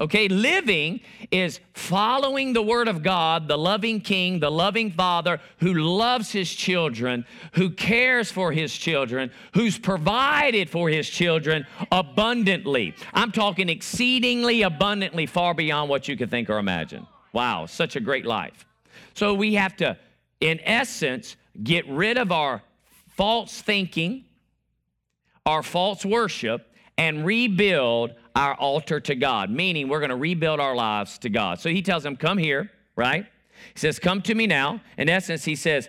Okay, 0.00 0.28
living 0.28 1.00
is 1.32 1.58
following 1.72 2.52
the 2.52 2.62
word 2.62 2.86
of 2.86 3.02
God, 3.02 3.48
the 3.48 3.58
loving 3.58 4.00
king, 4.00 4.38
the 4.38 4.50
loving 4.50 4.92
father 4.92 5.40
who 5.58 5.74
loves 5.74 6.30
his 6.30 6.54
children, 6.54 7.26
who 7.54 7.70
cares 7.70 8.30
for 8.30 8.52
his 8.52 8.72
children, 8.72 9.32
who's 9.54 9.76
provided 9.76 10.70
for 10.70 10.88
his 10.88 11.08
children 11.08 11.66
abundantly. 11.90 12.94
I'm 13.12 13.32
talking 13.32 13.68
exceedingly 13.68 14.62
abundantly, 14.62 15.26
far 15.26 15.52
beyond 15.52 15.90
what 15.90 16.06
you 16.06 16.16
could 16.16 16.30
think 16.30 16.48
or 16.48 16.58
imagine. 16.58 17.04
Wow, 17.32 17.66
such 17.66 17.96
a 17.96 18.00
great 18.00 18.24
life. 18.24 18.66
So 19.14 19.34
we 19.34 19.54
have 19.54 19.74
to, 19.78 19.98
in 20.38 20.60
essence, 20.60 21.34
get 21.64 21.88
rid 21.88 22.18
of 22.18 22.30
our 22.30 22.62
false 23.16 23.60
thinking, 23.60 24.26
our 25.44 25.64
false 25.64 26.04
worship, 26.04 26.67
and 26.98 27.24
rebuild 27.24 28.12
our 28.34 28.54
altar 28.54 29.00
to 29.00 29.14
God, 29.14 29.50
meaning 29.50 29.88
we're 29.88 30.00
going 30.00 30.10
to 30.10 30.16
rebuild 30.16 30.60
our 30.60 30.74
lives 30.74 31.18
to 31.18 31.30
God. 31.30 31.60
So 31.60 31.70
he 31.70 31.80
tells 31.80 32.02
them, 32.02 32.16
Come 32.16 32.36
here, 32.36 32.70
right? 32.96 33.24
He 33.72 33.78
says, 33.78 33.98
Come 33.98 34.20
to 34.22 34.34
me 34.34 34.46
now. 34.46 34.82
In 34.98 35.08
essence, 35.08 35.44
he 35.44 35.56
says, 35.56 35.88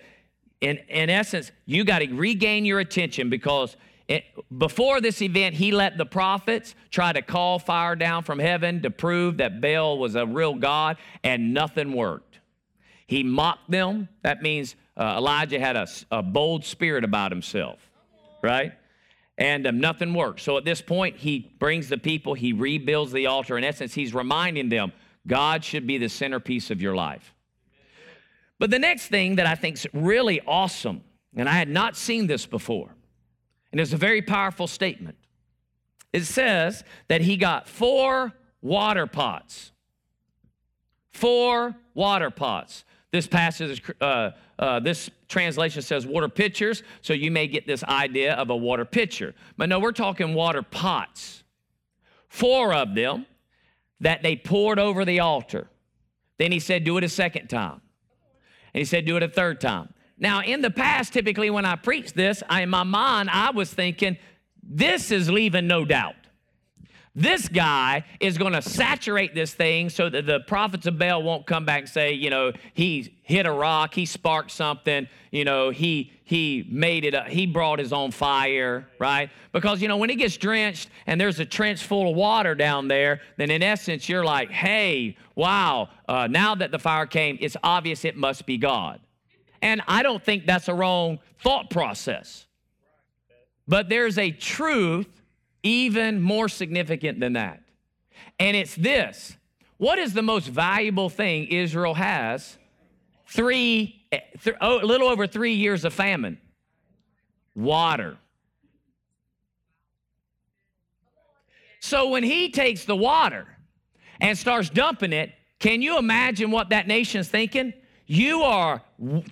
in, 0.61 0.77
in 0.89 1.09
essence, 1.09 1.51
you 1.65 1.83
got 1.83 1.99
to 1.99 2.13
regain 2.13 2.65
your 2.65 2.79
attention 2.79 3.29
because 3.29 3.77
it, 4.07 4.25
before 4.57 5.01
this 5.01 5.21
event, 5.21 5.55
he 5.55 5.71
let 5.71 5.97
the 5.97 6.05
prophets 6.05 6.75
try 6.89 7.13
to 7.13 7.21
call 7.21 7.59
fire 7.59 7.95
down 7.95 8.23
from 8.23 8.39
heaven 8.39 8.81
to 8.81 8.89
prove 8.89 9.37
that 9.37 9.61
Baal 9.61 9.97
was 9.97 10.15
a 10.15 10.25
real 10.25 10.55
God, 10.55 10.97
and 11.23 11.53
nothing 11.53 11.93
worked. 11.93 12.39
He 13.07 13.23
mocked 13.23 13.71
them. 13.71 14.09
That 14.23 14.41
means 14.41 14.75
uh, 14.97 15.15
Elijah 15.17 15.59
had 15.59 15.75
a, 15.75 15.87
a, 16.11 16.21
bold 16.21 16.65
spirit 16.65 17.03
about 17.03 17.31
himself, 17.31 17.79
right? 18.41 18.73
And 19.39 19.65
um, 19.65 19.79
nothing 19.79 20.13
worked. 20.13 20.41
So 20.41 20.57
at 20.57 20.65
this 20.65 20.81
point, 20.81 21.15
he 21.15 21.51
brings 21.57 21.87
the 21.87 21.97
people, 21.97 22.33
he 22.35 22.53
rebuilds 22.53 23.13
the 23.13 23.25
altar. 23.25 23.57
In 23.57 23.63
essence, 23.63 23.93
he's 23.93 24.13
reminding 24.13 24.69
them 24.69 24.91
God 25.25 25.63
should 25.63 25.87
be 25.87 25.97
the 25.97 26.09
centerpiece 26.09 26.69
of 26.69 26.81
your 26.81 26.93
life. 26.93 27.33
But 28.59 28.69
the 28.69 28.79
next 28.79 29.07
thing 29.07 29.37
that 29.37 29.47
I 29.47 29.55
think 29.55 29.77
is 29.77 29.87
really 29.93 30.41
awesome, 30.45 31.01
and 31.35 31.47
I 31.47 31.53
had 31.53 31.69
not 31.69 31.95
seen 31.95 32.27
this 32.27 32.45
before, 32.45 32.93
and 33.71 33.79
it's 33.79 33.93
a 33.93 33.97
very 33.97 34.21
powerful 34.21 34.67
statement. 34.67 35.15
It 36.11 36.25
says 36.25 36.83
that 37.07 37.21
he 37.21 37.37
got 37.37 37.69
four 37.69 38.33
water 38.61 39.07
pots. 39.07 39.71
Four 41.11 41.75
water 41.93 42.29
pots. 42.29 42.83
This 43.11 43.27
passage, 43.27 43.81
uh, 44.01 44.31
uh, 44.57 44.79
this 44.81 45.09
translation 45.29 45.81
says 45.81 46.05
water 46.05 46.27
pitchers, 46.27 46.83
so 47.01 47.13
you 47.13 47.31
may 47.31 47.47
get 47.47 47.65
this 47.65 47.83
idea 47.85 48.33
of 48.33 48.49
a 48.49 48.55
water 48.55 48.83
pitcher. 48.83 49.33
But 49.55 49.69
no, 49.69 49.79
we're 49.79 49.93
talking 49.93 50.33
water 50.33 50.61
pots. 50.61 51.43
Four 52.27 52.73
of 52.73 52.95
them 52.95 53.25
that 54.01 54.23
they 54.23 54.35
poured 54.35 54.79
over 54.79 55.05
the 55.05 55.19
altar. 55.19 55.69
Then 56.37 56.51
he 56.51 56.59
said, 56.59 56.83
Do 56.83 56.97
it 56.97 57.03
a 57.03 57.09
second 57.09 57.47
time. 57.47 57.81
And 58.73 58.79
he 58.79 58.85
said, 58.85 59.05
Do 59.05 59.17
it 59.17 59.23
a 59.23 59.29
third 59.29 59.61
time. 59.61 59.93
Now, 60.17 60.41
in 60.41 60.61
the 60.61 60.71
past, 60.71 61.13
typically 61.13 61.49
when 61.49 61.65
I 61.65 61.75
preached 61.75 62.15
this, 62.15 62.43
I, 62.49 62.61
in 62.61 62.69
my 62.69 62.83
mind, 62.83 63.29
I 63.31 63.51
was 63.51 63.73
thinking, 63.73 64.17
This 64.63 65.11
is 65.11 65.29
leaving 65.29 65.67
no 65.67 65.85
doubt. 65.85 66.15
This 67.15 67.47
guy 67.47 68.05
is 68.19 68.37
going 68.37 68.53
to 68.53 68.61
saturate 68.61 69.33
this 69.33 69.53
thing 69.53 69.89
so 69.89 70.09
that 70.09 70.25
the 70.25 70.41
prophets 70.41 70.85
of 70.85 70.99
Baal 70.99 71.23
won't 71.23 71.47
come 71.47 71.65
back 71.65 71.81
and 71.81 71.89
say, 71.89 72.13
you 72.13 72.29
know, 72.29 72.53
he 72.73 73.17
hit 73.23 73.45
a 73.45 73.51
rock, 73.51 73.95
he 73.95 74.05
sparked 74.05 74.51
something, 74.51 75.07
you 75.31 75.43
know, 75.43 75.69
he 75.71 76.13
he 76.23 76.67
made 76.69 77.05
it, 77.05 77.15
up, 77.15 77.27
he 77.27 77.47
brought 77.47 77.79
his 77.79 77.91
own 77.91 78.11
fire, 78.11 78.87
right? 78.99 79.31
Because 79.51 79.81
you 79.81 79.87
know 79.87 79.97
when 79.97 80.11
it 80.11 80.17
gets 80.17 80.37
drenched 80.37 80.89
and 81.07 81.19
there's 81.19 81.39
a 81.39 81.45
trench 81.45 81.83
full 81.83 82.11
of 82.11 82.15
water 82.15 82.53
down 82.53 82.87
there, 82.87 83.21
then 83.37 83.49
in 83.49 83.63
essence 83.63 84.07
you're 84.07 84.23
like, 84.23 84.51
hey, 84.51 85.17
wow, 85.33 85.89
uh, 86.07 86.27
now 86.27 86.53
that 86.53 86.69
the 86.69 86.77
fire 86.77 87.07
came, 87.07 87.39
it's 87.41 87.57
obvious 87.63 88.05
it 88.05 88.15
must 88.15 88.45
be 88.45 88.57
God. 88.57 88.99
And 89.63 89.81
I 89.87 90.03
don't 90.03 90.23
think 90.23 90.45
that's 90.45 90.67
a 90.67 90.73
wrong 90.73 91.17
thought 91.39 91.71
process. 91.71 92.45
But 93.67 93.89
there's 93.89 94.17
a 94.19 94.31
truth 94.31 95.07
even 95.63 96.21
more 96.21 96.49
significant 96.49 97.19
than 97.19 97.33
that. 97.33 97.61
And 98.39 98.55
it's 98.55 98.75
this 98.75 99.35
what 99.77 99.97
is 99.97 100.13
the 100.13 100.21
most 100.21 100.47
valuable 100.47 101.09
thing 101.09 101.47
Israel 101.47 101.93
has? 101.93 102.57
Three, 103.27 104.03
th- 104.11 104.57
oh, 104.59 104.83
a 104.83 104.85
little 104.85 105.07
over 105.07 105.25
three 105.25 105.53
years 105.53 105.85
of 105.85 105.93
famine 105.93 106.37
water. 107.55 108.17
So 111.79 112.09
when 112.09 112.23
he 112.23 112.49
takes 112.49 112.83
the 112.83 112.95
water 112.95 113.47
and 114.19 114.37
starts 114.37 114.69
dumping 114.69 115.13
it, 115.13 115.31
can 115.59 115.81
you 115.81 115.97
imagine 115.97 116.51
what 116.51 116.69
that 116.69 116.87
nation's 116.87 117.29
thinking? 117.29 117.73
You 118.05 118.43
are 118.43 118.81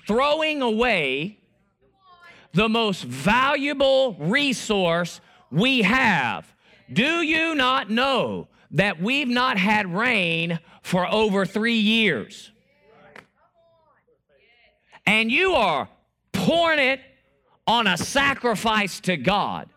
throwing 0.07 0.61
away 0.61 1.39
the 2.53 2.69
most 2.69 3.03
valuable 3.03 4.13
resource 4.13 5.19
we 5.51 5.81
have. 5.81 6.53
Do 6.91 7.21
you 7.21 7.55
not 7.55 7.89
know 7.89 8.47
that 8.71 9.01
we've 9.01 9.27
not 9.27 9.57
had 9.57 9.93
rain 9.93 10.59
for 10.81 11.07
over 11.07 11.45
three 11.45 11.79
years? 11.79 12.51
And 15.05 15.31
you 15.31 15.53
are 15.53 15.87
pouring 16.33 16.79
it 16.79 16.99
on 17.65 17.87
a 17.87 17.97
sacrifice 17.97 18.99
to 19.01 19.17
God. 19.17 19.69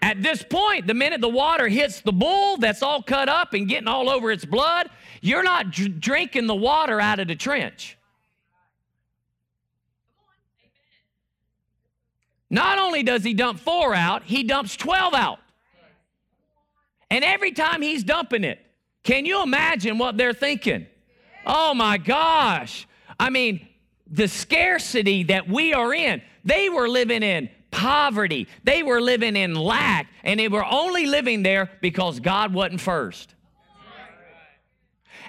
At 0.00 0.22
this 0.22 0.42
point, 0.42 0.86
the 0.86 0.94
minute 0.94 1.20
the 1.20 1.28
water 1.28 1.68
hits 1.68 2.00
the 2.00 2.12
bull 2.12 2.56
that's 2.56 2.82
all 2.82 3.02
cut 3.02 3.28
up 3.28 3.52
and 3.52 3.68
getting 3.68 3.88
all 3.88 4.08
over 4.08 4.30
its 4.30 4.44
blood, 4.44 4.88
you're 5.20 5.42
not 5.42 5.70
dr- 5.70 6.00
drinking 6.00 6.46
the 6.46 6.54
water 6.54 7.00
out 7.00 7.20
of 7.20 7.28
the 7.28 7.36
trench. 7.36 7.96
Not 12.54 12.78
only 12.78 13.02
does 13.02 13.24
he 13.24 13.34
dump 13.34 13.58
four 13.58 13.96
out, 13.96 14.22
he 14.22 14.44
dumps 14.44 14.76
12 14.76 15.12
out. 15.12 15.40
And 17.10 17.24
every 17.24 17.50
time 17.50 17.82
he's 17.82 18.04
dumping 18.04 18.44
it, 18.44 18.60
can 19.02 19.26
you 19.26 19.42
imagine 19.42 19.98
what 19.98 20.16
they're 20.16 20.32
thinking? 20.32 20.86
Oh 21.44 21.74
my 21.74 21.98
gosh. 21.98 22.86
I 23.18 23.30
mean, 23.30 23.66
the 24.06 24.28
scarcity 24.28 25.24
that 25.24 25.48
we 25.48 25.74
are 25.74 25.92
in, 25.92 26.22
they 26.44 26.68
were 26.68 26.88
living 26.88 27.24
in 27.24 27.50
poverty, 27.72 28.46
they 28.62 28.84
were 28.84 29.00
living 29.00 29.34
in 29.34 29.56
lack, 29.56 30.06
and 30.22 30.38
they 30.38 30.46
were 30.46 30.64
only 30.64 31.06
living 31.06 31.42
there 31.42 31.68
because 31.80 32.20
God 32.20 32.54
wasn't 32.54 32.80
first. 32.80 33.34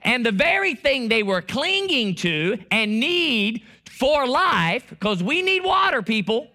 And 0.04 0.24
the 0.24 0.32
very 0.32 0.76
thing 0.76 1.10
they 1.10 1.24
were 1.24 1.42
clinging 1.42 2.14
to 2.18 2.60
and 2.70 3.00
need 3.00 3.64
for 3.90 4.28
life, 4.28 4.86
because 4.92 5.24
we 5.24 5.42
need 5.42 5.64
water, 5.64 6.04
people 6.04 6.52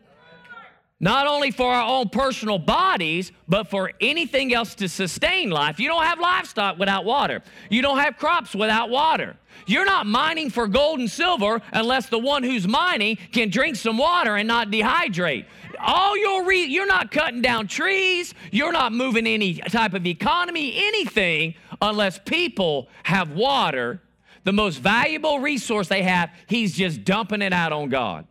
not 1.00 1.26
only 1.26 1.50
for 1.50 1.72
our 1.72 1.82
own 1.82 2.10
personal 2.10 2.58
bodies, 2.58 3.32
but 3.48 3.70
for 3.70 3.92
anything 4.00 4.52
else 4.52 4.74
to 4.76 4.88
sustain 4.88 5.50
life. 5.50 5.80
You 5.80 5.88
don't 5.88 6.04
have 6.04 6.20
livestock 6.20 6.78
without 6.78 7.04
water, 7.04 7.42
you 7.70 7.82
don't 7.82 7.98
have 7.98 8.16
crops 8.18 8.54
without 8.54 8.90
water. 8.90 9.36
You're 9.66 9.84
not 9.84 10.06
mining 10.06 10.50
for 10.50 10.66
gold 10.66 11.00
and 11.00 11.10
silver 11.10 11.60
unless 11.72 12.08
the 12.08 12.18
one 12.18 12.42
who's 12.42 12.66
mining 12.66 13.16
can 13.32 13.50
drink 13.50 13.76
some 13.76 13.98
water 13.98 14.36
and 14.36 14.48
not 14.48 14.70
dehydrate. 14.70 15.44
All 15.78 16.16
your 16.16 16.44
re- 16.44 16.64
you're 16.64 16.86
not 16.86 17.10
cutting 17.10 17.42
down 17.42 17.66
trees, 17.66 18.34
you're 18.50 18.72
not 18.72 18.92
moving 18.92 19.26
any 19.26 19.54
type 19.54 19.94
of 19.94 20.06
economy, 20.06 20.74
anything 20.76 21.54
unless 21.82 22.18
people 22.18 22.88
have 23.02 23.32
water. 23.32 24.00
The 24.44 24.52
most 24.52 24.78
valuable 24.78 25.40
resource 25.40 25.88
they 25.88 26.02
have, 26.02 26.30
he's 26.46 26.74
just 26.74 27.04
dumping 27.04 27.42
it 27.42 27.52
out 27.52 27.72
on 27.72 27.90
God. 27.90 28.26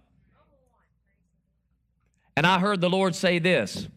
And 2.40 2.48
I 2.48 2.58
heard 2.58 2.80
the 2.80 2.90
Lord 2.90 3.16
say 3.16 3.38
this 3.38 3.90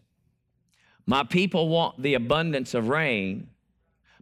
My 1.05 1.23
people 1.23 1.69
want 1.69 2.01
the 2.01 2.15
abundance 2.15 2.73
of 2.73 2.89
rain, 2.89 3.47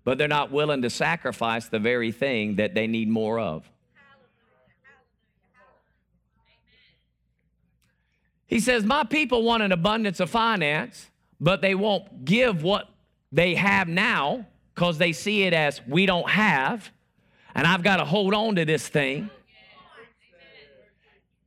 but 0.03 0.19
they're 0.19 0.27
not 0.27 0.51
willing 0.51 0.83
to 0.83 0.91
sacrifice 0.91 1.69
the 1.69 1.79
very 1.79 2.11
thing 2.11 2.57
that 2.57 2.75
they 2.75 2.85
need 2.85 3.09
more 3.09 3.39
of. 3.39 3.67
He 8.45 8.59
says, 8.59 8.83
My 8.83 9.05
people 9.05 9.41
want 9.41 9.63
an 9.63 9.71
abundance 9.71 10.19
of 10.19 10.29
finance, 10.29 11.09
but 11.39 11.61
they 11.61 11.73
won't 11.73 12.23
give 12.23 12.61
what 12.61 12.89
they 13.31 13.55
have 13.55 13.87
now 13.87 14.45
because 14.75 14.99
they 14.99 15.13
see 15.13 15.45
it 15.45 15.53
as 15.55 15.81
we 15.87 16.05
don't 16.05 16.29
have, 16.29 16.91
and 17.55 17.65
I've 17.65 17.81
got 17.81 17.97
to 17.97 18.05
hold 18.05 18.35
on 18.35 18.53
to 18.57 18.65
this 18.65 18.87
thing. 18.87 19.31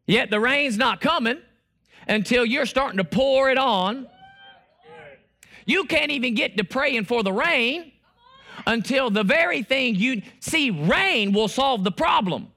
Yet 0.08 0.30
the 0.30 0.40
rain's 0.40 0.76
not 0.76 1.00
coming 1.00 1.38
until 2.08 2.44
you're 2.44 2.66
starting 2.66 2.98
to 2.98 3.04
pour 3.04 3.50
it 3.50 3.58
on. 3.58 4.06
You 5.66 5.84
can't 5.84 6.10
even 6.10 6.34
get 6.34 6.56
to 6.58 6.64
praying 6.64 7.04
for 7.06 7.22
the 7.22 7.32
rain 7.32 7.92
until 8.66 9.10
the 9.10 9.24
very 9.24 9.62
thing 9.62 9.94
you 9.94 10.22
see, 10.40 10.70
rain 10.70 11.32
will 11.32 11.48
solve 11.48 11.84
the 11.84 11.92
problem. 11.92 12.48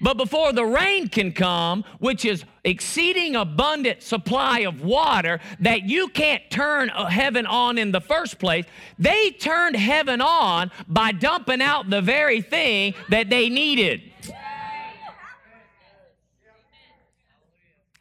But 0.00 0.16
before 0.16 0.52
the 0.52 0.64
rain 0.64 1.08
can 1.08 1.32
come, 1.32 1.84
which 1.98 2.24
is 2.24 2.44
exceeding 2.64 3.36
abundant 3.36 4.02
supply 4.02 4.60
of 4.60 4.82
water 4.82 5.40
that 5.60 5.84
you 5.84 6.08
can't 6.08 6.42
turn 6.50 6.90
uh, 6.90 7.06
heaven 7.06 7.46
on 7.46 7.78
in 7.78 7.92
the 7.92 8.00
first 8.00 8.38
place, 8.38 8.64
they 8.98 9.30
turned 9.30 9.76
heaven 9.76 10.20
on 10.20 10.70
by 10.88 11.12
dumping 11.12 11.62
out 11.62 11.90
the 11.90 12.02
very 12.02 12.42
thing 12.42 12.94
that 13.08 13.30
they 13.30 13.48
needed. 13.48 14.02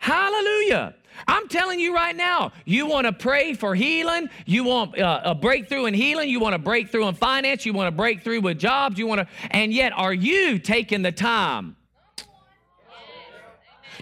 Hallelujah. 0.03 0.95
I'm 1.29 1.47
telling 1.47 1.79
you 1.79 1.95
right 1.95 2.13
now, 2.13 2.51
you 2.65 2.87
want 2.87 3.07
to 3.07 3.13
pray 3.13 3.53
for 3.53 3.73
healing, 3.73 4.29
you 4.45 4.65
want 4.65 4.99
uh, 4.99 5.21
a 5.23 5.33
breakthrough 5.33 5.85
in 5.85 5.93
healing, 5.93 6.27
you 6.27 6.41
want 6.41 6.55
a 6.55 6.59
breakthrough 6.59 7.07
in 7.07 7.15
finance, 7.15 7.65
you 7.65 7.71
want 7.71 7.87
a 7.87 7.91
breakthrough 7.91 8.41
with 8.41 8.59
jobs, 8.59 8.99
you 8.99 9.07
want 9.07 9.21
to, 9.21 9.27
and 9.51 9.71
yet 9.71 9.93
are 9.93 10.13
you 10.13 10.59
taking 10.59 11.03
the 11.03 11.11
time 11.13 11.77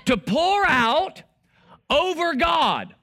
to 0.06 0.18
pour 0.18 0.66
out 0.66 1.22
over 1.88 2.34
God 2.34 2.96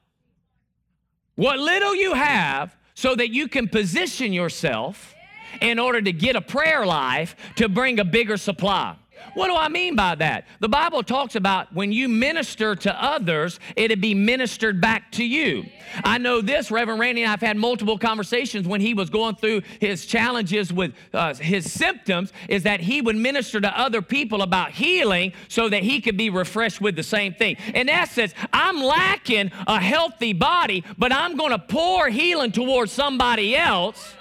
what 1.36 1.60
little 1.60 1.94
you 1.94 2.14
have 2.14 2.76
so 2.94 3.14
that 3.14 3.30
you 3.30 3.46
can 3.46 3.68
position 3.68 4.32
yourself 4.32 5.14
in 5.60 5.78
order 5.78 6.02
to 6.02 6.10
get 6.10 6.34
a 6.34 6.40
prayer 6.40 6.84
life 6.84 7.36
to 7.54 7.68
bring 7.68 8.00
a 8.00 8.04
bigger 8.04 8.36
supply? 8.36 8.96
What 9.34 9.48
do 9.48 9.54
I 9.54 9.68
mean 9.68 9.96
by 9.96 10.14
that? 10.16 10.46
The 10.60 10.68
Bible 10.68 11.02
talks 11.02 11.36
about 11.36 11.72
when 11.74 11.92
you 11.92 12.08
minister 12.08 12.74
to 12.76 13.04
others, 13.04 13.60
it'd 13.76 14.00
be 14.00 14.14
ministered 14.14 14.80
back 14.80 15.12
to 15.12 15.24
you. 15.24 15.64
I 16.04 16.18
know 16.18 16.40
this, 16.40 16.70
Reverend 16.70 17.00
Randy 17.00 17.22
and 17.22 17.28
I 17.28 17.32
have 17.32 17.40
had 17.40 17.56
multiple 17.56 17.98
conversations 17.98 18.66
when 18.66 18.80
he 18.80 18.94
was 18.94 19.10
going 19.10 19.36
through 19.36 19.62
his 19.80 20.06
challenges 20.06 20.72
with 20.72 20.92
uh, 21.12 21.34
his 21.34 21.72
symptoms, 21.72 22.32
is 22.48 22.64
that 22.64 22.80
he 22.80 23.00
would 23.00 23.16
minister 23.16 23.60
to 23.60 23.78
other 23.78 24.02
people 24.02 24.42
about 24.42 24.72
healing 24.72 25.32
so 25.48 25.68
that 25.68 25.82
he 25.82 26.00
could 26.00 26.16
be 26.16 26.30
refreshed 26.30 26.80
with 26.80 26.96
the 26.96 27.02
same 27.02 27.34
thing. 27.34 27.56
In 27.74 27.88
essence, 27.88 28.34
I'm 28.52 28.82
lacking 28.82 29.50
a 29.66 29.80
healthy 29.80 30.32
body, 30.32 30.84
but 30.96 31.12
I'm 31.12 31.36
going 31.36 31.50
to 31.50 31.58
pour 31.58 32.08
healing 32.08 32.52
towards 32.52 32.92
somebody 32.92 33.56
else 33.56 34.14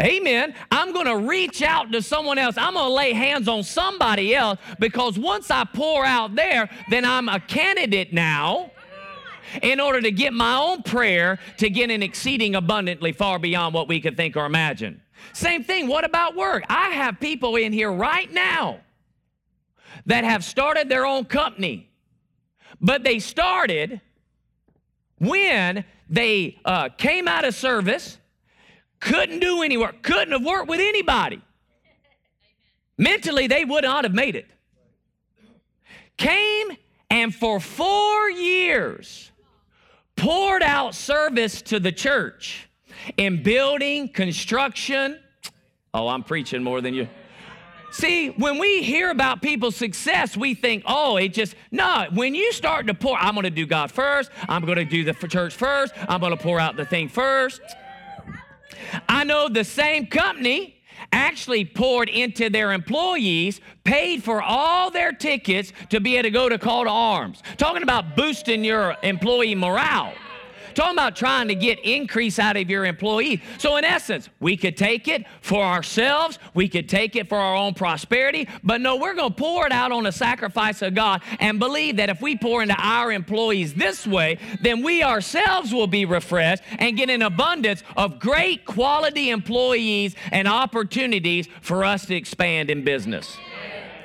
Amen. 0.00 0.54
I'm 0.70 0.92
going 0.92 1.06
to 1.06 1.18
reach 1.18 1.62
out 1.62 1.92
to 1.92 2.00
someone 2.00 2.38
else. 2.38 2.56
I'm 2.56 2.74
going 2.74 2.86
to 2.86 2.92
lay 2.92 3.12
hands 3.12 3.48
on 3.48 3.62
somebody 3.62 4.34
else 4.34 4.58
because 4.78 5.18
once 5.18 5.50
I 5.50 5.64
pour 5.64 6.04
out 6.04 6.34
there, 6.34 6.70
then 6.88 7.04
I'm 7.04 7.28
a 7.28 7.38
candidate 7.38 8.12
now 8.12 8.70
in 9.62 9.80
order 9.80 10.00
to 10.00 10.10
get 10.10 10.32
my 10.32 10.56
own 10.56 10.82
prayer 10.82 11.38
to 11.58 11.68
get 11.68 11.90
an 11.90 12.02
exceeding 12.02 12.54
abundantly 12.54 13.12
far 13.12 13.38
beyond 13.38 13.74
what 13.74 13.88
we 13.88 14.00
could 14.00 14.16
think 14.16 14.36
or 14.36 14.46
imagine. 14.46 15.02
Same 15.32 15.64
thing. 15.64 15.86
What 15.86 16.04
about 16.04 16.34
work? 16.34 16.64
I 16.68 16.90
have 16.90 17.20
people 17.20 17.56
in 17.56 17.72
here 17.72 17.92
right 17.92 18.32
now 18.32 18.80
that 20.06 20.24
have 20.24 20.44
started 20.44 20.88
their 20.88 21.04
own 21.04 21.24
company, 21.26 21.90
but 22.80 23.04
they 23.04 23.18
started 23.18 24.00
when 25.18 25.84
they 26.08 26.58
uh, 26.64 26.88
came 26.96 27.28
out 27.28 27.44
of 27.44 27.54
service 27.54 28.18
couldn't 29.00 29.40
do 29.40 29.62
any 29.62 29.76
work, 29.76 30.02
couldn't 30.02 30.32
have 30.32 30.44
worked 30.44 30.68
with 30.68 30.80
anybody. 30.80 31.40
Mentally, 32.98 33.46
they 33.46 33.64
would 33.64 33.84
not 33.84 34.04
have 34.04 34.14
made 34.14 34.36
it. 34.36 34.46
Came 36.16 36.76
and 37.08 37.34
for 37.34 37.58
four 37.58 38.30
years 38.30 39.30
poured 40.16 40.62
out 40.62 40.94
service 40.94 41.62
to 41.62 41.80
the 41.80 41.90
church 41.90 42.68
in 43.16 43.42
building, 43.42 44.08
construction. 44.08 45.18
Oh, 45.94 46.08
I'm 46.08 46.22
preaching 46.22 46.62
more 46.62 46.82
than 46.82 46.92
you. 46.92 47.08
See, 47.92 48.28
when 48.28 48.58
we 48.58 48.82
hear 48.82 49.10
about 49.10 49.42
people's 49.42 49.74
success, 49.74 50.36
we 50.36 50.54
think, 50.54 50.84
oh, 50.86 51.16
it 51.16 51.32
just, 51.32 51.56
no. 51.72 52.06
When 52.12 52.34
you 52.34 52.52
start 52.52 52.86
to 52.86 52.94
pour, 52.94 53.16
I'm 53.18 53.34
going 53.34 53.44
to 53.44 53.50
do 53.50 53.66
God 53.66 53.90
first. 53.90 54.30
I'm 54.48 54.64
going 54.64 54.78
to 54.78 54.84
do 54.84 55.02
the 55.02 55.14
church 55.26 55.54
first. 55.56 55.92
I'm 56.08 56.20
going 56.20 56.36
to 56.36 56.40
pour 56.40 56.60
out 56.60 56.76
the 56.76 56.84
thing 56.84 57.08
first. 57.08 57.60
I 59.08 59.24
know 59.24 59.48
the 59.48 59.64
same 59.64 60.06
company 60.06 60.76
actually 61.12 61.64
poured 61.64 62.08
into 62.08 62.50
their 62.50 62.72
employees, 62.72 63.60
paid 63.84 64.22
for 64.22 64.42
all 64.42 64.90
their 64.90 65.12
tickets 65.12 65.72
to 65.88 66.00
be 66.00 66.16
able 66.16 66.24
to 66.24 66.30
go 66.30 66.48
to 66.48 66.58
call 66.58 66.84
to 66.84 66.90
arms. 66.90 67.42
Talking 67.56 67.82
about 67.82 68.16
boosting 68.16 68.64
your 68.64 68.96
employee 69.02 69.54
morale. 69.54 70.12
Talking 70.80 70.94
about 70.94 71.14
trying 71.14 71.48
to 71.48 71.54
get 71.54 71.78
increase 71.80 72.38
out 72.38 72.56
of 72.56 72.70
your 72.70 72.86
employees. 72.86 73.40
So, 73.58 73.76
in 73.76 73.84
essence, 73.84 74.30
we 74.40 74.56
could 74.56 74.78
take 74.78 75.08
it 75.08 75.26
for 75.42 75.62
ourselves, 75.62 76.38
we 76.54 76.70
could 76.70 76.88
take 76.88 77.16
it 77.16 77.28
for 77.28 77.36
our 77.36 77.54
own 77.54 77.74
prosperity, 77.74 78.48
but 78.64 78.80
no, 78.80 78.96
we're 78.96 79.12
going 79.12 79.28
to 79.28 79.36
pour 79.36 79.66
it 79.66 79.72
out 79.72 79.92
on 79.92 80.04
the 80.04 80.10
sacrifice 80.10 80.80
of 80.80 80.94
God 80.94 81.20
and 81.38 81.58
believe 81.58 81.98
that 81.98 82.08
if 82.08 82.22
we 82.22 82.34
pour 82.34 82.62
into 82.62 82.76
our 82.78 83.12
employees 83.12 83.74
this 83.74 84.06
way, 84.06 84.38
then 84.62 84.82
we 84.82 85.02
ourselves 85.02 85.74
will 85.74 85.86
be 85.86 86.06
refreshed 86.06 86.62
and 86.78 86.96
get 86.96 87.10
an 87.10 87.20
abundance 87.20 87.82
of 87.94 88.18
great 88.18 88.64
quality 88.64 89.28
employees 89.28 90.16
and 90.32 90.48
opportunities 90.48 91.46
for 91.60 91.84
us 91.84 92.06
to 92.06 92.14
expand 92.14 92.70
in 92.70 92.84
business. 92.86 93.36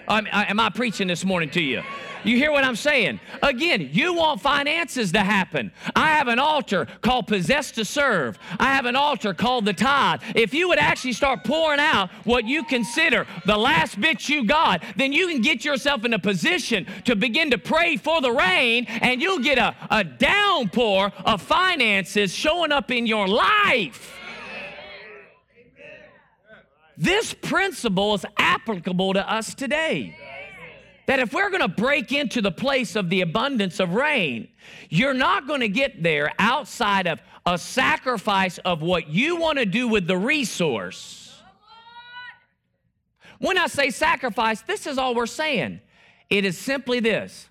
Am 0.07 0.59
I 0.59 0.69
preaching 0.69 1.07
this 1.07 1.25
morning 1.25 1.49
to 1.51 1.61
you? 1.61 1.83
You 2.23 2.37
hear 2.37 2.51
what 2.51 2.63
I'm 2.63 2.75
saying? 2.75 3.19
Again, 3.43 3.89
you 3.93 4.15
want 4.15 4.41
finances 4.41 5.11
to 5.11 5.19
happen. 5.19 5.71
I 5.95 6.07
have 6.07 6.27
an 6.27 6.39
altar 6.39 6.87
called 7.01 7.27
Possess 7.27 7.71
to 7.73 7.85
Serve. 7.85 8.39
I 8.59 8.73
have 8.73 8.85
an 8.85 8.95
altar 8.95 9.35
called 9.35 9.65
the 9.65 9.73
tithe. 9.73 10.21
If 10.33 10.51
you 10.51 10.67
would 10.69 10.79
actually 10.79 11.13
start 11.13 11.43
pouring 11.43 11.79
out 11.79 12.09
what 12.23 12.45
you 12.45 12.63
consider 12.63 13.27
the 13.45 13.57
last 13.57 14.01
bit 14.01 14.27
you 14.27 14.43
got, 14.43 14.83
then 14.95 15.13
you 15.13 15.27
can 15.27 15.41
get 15.41 15.63
yourself 15.63 16.03
in 16.03 16.13
a 16.13 16.19
position 16.19 16.87
to 17.03 17.15
begin 17.15 17.51
to 17.51 17.59
pray 17.59 17.95
for 17.95 18.21
the 18.21 18.31
rain 18.31 18.85
and 18.87 19.21
you'll 19.21 19.39
get 19.39 19.59
a, 19.59 19.75
a 19.91 20.03
downpour 20.03 21.13
of 21.25 21.43
finances 21.43 22.33
showing 22.33 22.71
up 22.71 22.89
in 22.89 23.05
your 23.05 23.27
life. 23.27 24.13
This 26.97 27.33
principle 27.33 28.13
is 28.15 28.25
applicable 28.37 29.13
to 29.13 29.31
us 29.31 29.53
today 29.53 30.17
that 31.07 31.19
if 31.19 31.33
we're 31.33 31.49
going 31.49 31.61
to 31.61 31.67
break 31.67 32.11
into 32.11 32.41
the 32.41 32.51
place 32.51 32.95
of 32.95 33.09
the 33.09 33.21
abundance 33.21 33.79
of 33.79 33.93
rain, 33.93 34.47
you're 34.89 35.13
not 35.13 35.47
going 35.47 35.59
to 35.59 35.69
get 35.69 36.01
there 36.01 36.31
outside 36.39 37.07
of 37.07 37.21
a 37.45 37.57
sacrifice 37.57 38.57
of 38.59 38.81
what 38.81 39.07
you 39.09 39.35
want 39.35 39.59
to 39.59 39.65
do 39.65 39.87
with 39.87 40.07
the 40.07 40.17
resource. 40.17 41.39
When 43.37 43.57
I 43.57 43.67
say 43.67 43.91
sacrifice, 43.91 44.61
this 44.61 44.87
is 44.87 44.97
all 44.97 45.13
we're 45.13 45.27
saying. 45.27 45.81
It 46.29 46.45
is 46.45 46.57
simply 46.57 46.99
this 46.99 47.49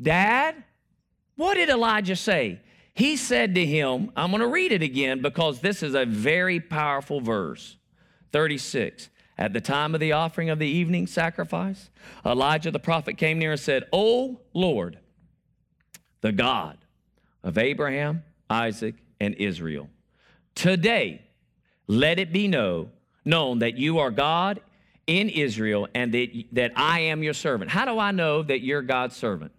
Dad, 0.00 0.62
what 1.36 1.54
did 1.54 1.68
Elijah 1.68 2.16
say? 2.16 2.60
He 2.94 3.16
said 3.16 3.54
to 3.56 3.66
him, 3.66 4.10
I'm 4.16 4.30
going 4.30 4.40
to 4.40 4.48
read 4.48 4.72
it 4.72 4.82
again 4.82 5.20
because 5.20 5.60
this 5.60 5.82
is 5.82 5.94
a 5.94 6.06
very 6.06 6.60
powerful 6.60 7.20
verse 7.20 7.76
36. 8.32 9.10
At 9.38 9.52
the 9.52 9.60
time 9.60 9.94
of 9.94 10.00
the 10.00 10.12
offering 10.12 10.48
of 10.48 10.58
the 10.58 10.66
evening 10.66 11.06
sacrifice, 11.06 11.90
Elijah 12.24 12.70
the 12.70 12.78
prophet 12.78 13.18
came 13.18 13.38
near 13.38 13.52
and 13.52 13.60
said, 13.60 13.84
O 13.92 14.40
Lord, 14.54 14.98
the 16.22 16.32
God 16.32 16.78
of 17.44 17.58
Abraham, 17.58 18.24
Isaac, 18.48 18.94
and 19.20 19.34
Israel, 19.34 19.90
today 20.54 21.22
let 21.86 22.18
it 22.18 22.32
be 22.32 22.48
know, 22.48 22.88
known 23.24 23.58
that 23.58 23.76
you 23.76 23.98
are 23.98 24.10
God 24.10 24.60
in 25.06 25.28
Israel 25.28 25.86
and 25.94 26.12
that, 26.14 26.28
that 26.52 26.72
I 26.74 27.00
am 27.00 27.22
your 27.22 27.34
servant. 27.34 27.70
How 27.70 27.84
do 27.84 27.98
I 27.98 28.10
know 28.12 28.42
that 28.42 28.60
you're 28.62 28.82
God's 28.82 29.16
servant? 29.16 29.52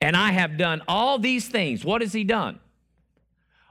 And 0.00 0.16
I 0.16 0.32
have 0.32 0.56
done 0.56 0.82
all 0.88 1.18
these 1.18 1.48
things. 1.48 1.84
What 1.84 2.00
has 2.00 2.12
he 2.12 2.24
done? 2.24 2.60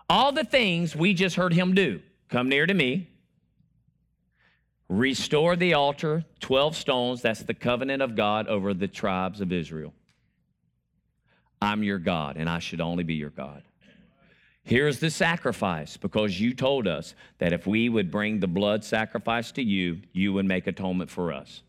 All 0.10 0.32
the 0.32 0.44
things 0.44 0.96
we 0.96 1.14
just 1.14 1.36
heard 1.36 1.54
him 1.54 1.74
do. 1.74 2.02
Come 2.30 2.50
near 2.50 2.66
to 2.66 2.74
me, 2.74 3.10
Restore 4.90 5.58
the 5.58 5.74
altar, 5.74 6.24
12 6.40 6.76
stones. 6.76 7.22
That's 7.22 7.44
the 7.44 7.54
covenant 7.54 8.02
of 8.02 8.16
God 8.16 8.48
over 8.48 8.74
the 8.74 8.88
tribes 8.88 9.42
of 9.42 9.52
Israel. 9.52 9.94
I'm 11.62 11.84
your 11.84 12.00
God, 12.00 12.38
and 12.38 12.50
I 12.50 12.60
should 12.60 12.80
only 12.80 13.04
be 13.04 13.16
your 13.16 13.30
God. 13.30 13.64
Here's 14.64 15.00
the 15.00 15.10
sacrifice 15.10 15.98
because 15.98 16.40
you 16.40 16.54
told 16.54 16.88
us 16.88 17.16
that 17.40 17.54
if 17.54 17.66
we 17.68 17.90
would 17.90 18.12
bring 18.12 18.40
the 18.40 18.48
blood 18.48 18.84
sacrifice 18.84 19.52
to 19.54 19.64
you, 19.64 20.02
you 20.14 20.34
would 20.34 20.46
make 20.46 20.68
atonement 20.68 21.10
for 21.10 21.34
us. 21.34 21.64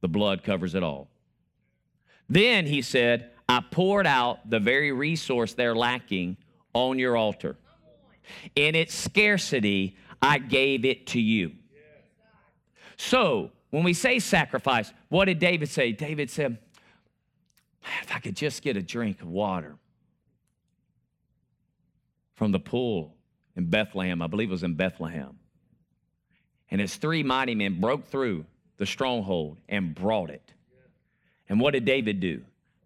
The 0.00 0.08
blood 0.08 0.42
covers 0.42 0.74
it 0.74 0.82
all. 0.82 1.08
Then 2.28 2.66
he 2.66 2.82
said, 2.82 3.30
I 3.48 3.62
poured 3.70 4.06
out 4.06 4.48
the 4.48 4.58
very 4.58 4.90
resource 4.92 5.52
they're 5.52 5.76
lacking 5.76 6.38
on 6.72 6.98
your 6.98 7.16
altar. 7.16 7.56
In 8.54 8.74
its 8.74 8.94
scarcity, 8.94 9.96
I 10.20 10.38
gave 10.38 10.84
it 10.84 11.06
to 11.08 11.20
you. 11.20 11.52
So, 12.96 13.50
when 13.70 13.82
we 13.82 13.92
say 13.92 14.18
sacrifice, 14.20 14.92
what 15.08 15.24
did 15.24 15.38
David 15.38 15.68
say? 15.68 15.92
David 15.92 16.30
said, 16.30 16.58
if 18.02 18.14
I 18.14 18.18
could 18.20 18.36
just 18.36 18.62
get 18.62 18.76
a 18.76 18.82
drink 18.82 19.20
of 19.20 19.28
water 19.28 19.76
from 22.34 22.52
the 22.52 22.60
pool 22.60 23.14
in 23.56 23.66
Bethlehem, 23.66 24.22
I 24.22 24.26
believe 24.26 24.48
it 24.48 24.52
was 24.52 24.62
in 24.62 24.74
Bethlehem. 24.74 25.38
And 26.70 26.80
his 26.80 26.96
three 26.96 27.22
mighty 27.22 27.54
men 27.54 27.80
broke 27.80 28.06
through 28.06 28.46
the 28.76 28.86
stronghold 28.86 29.58
and 29.68 29.94
brought 29.94 30.30
it. 30.30 30.52
And 31.48 31.60
what 31.60 31.72
did 31.72 31.84
David 31.84 32.20
do? 32.20 32.42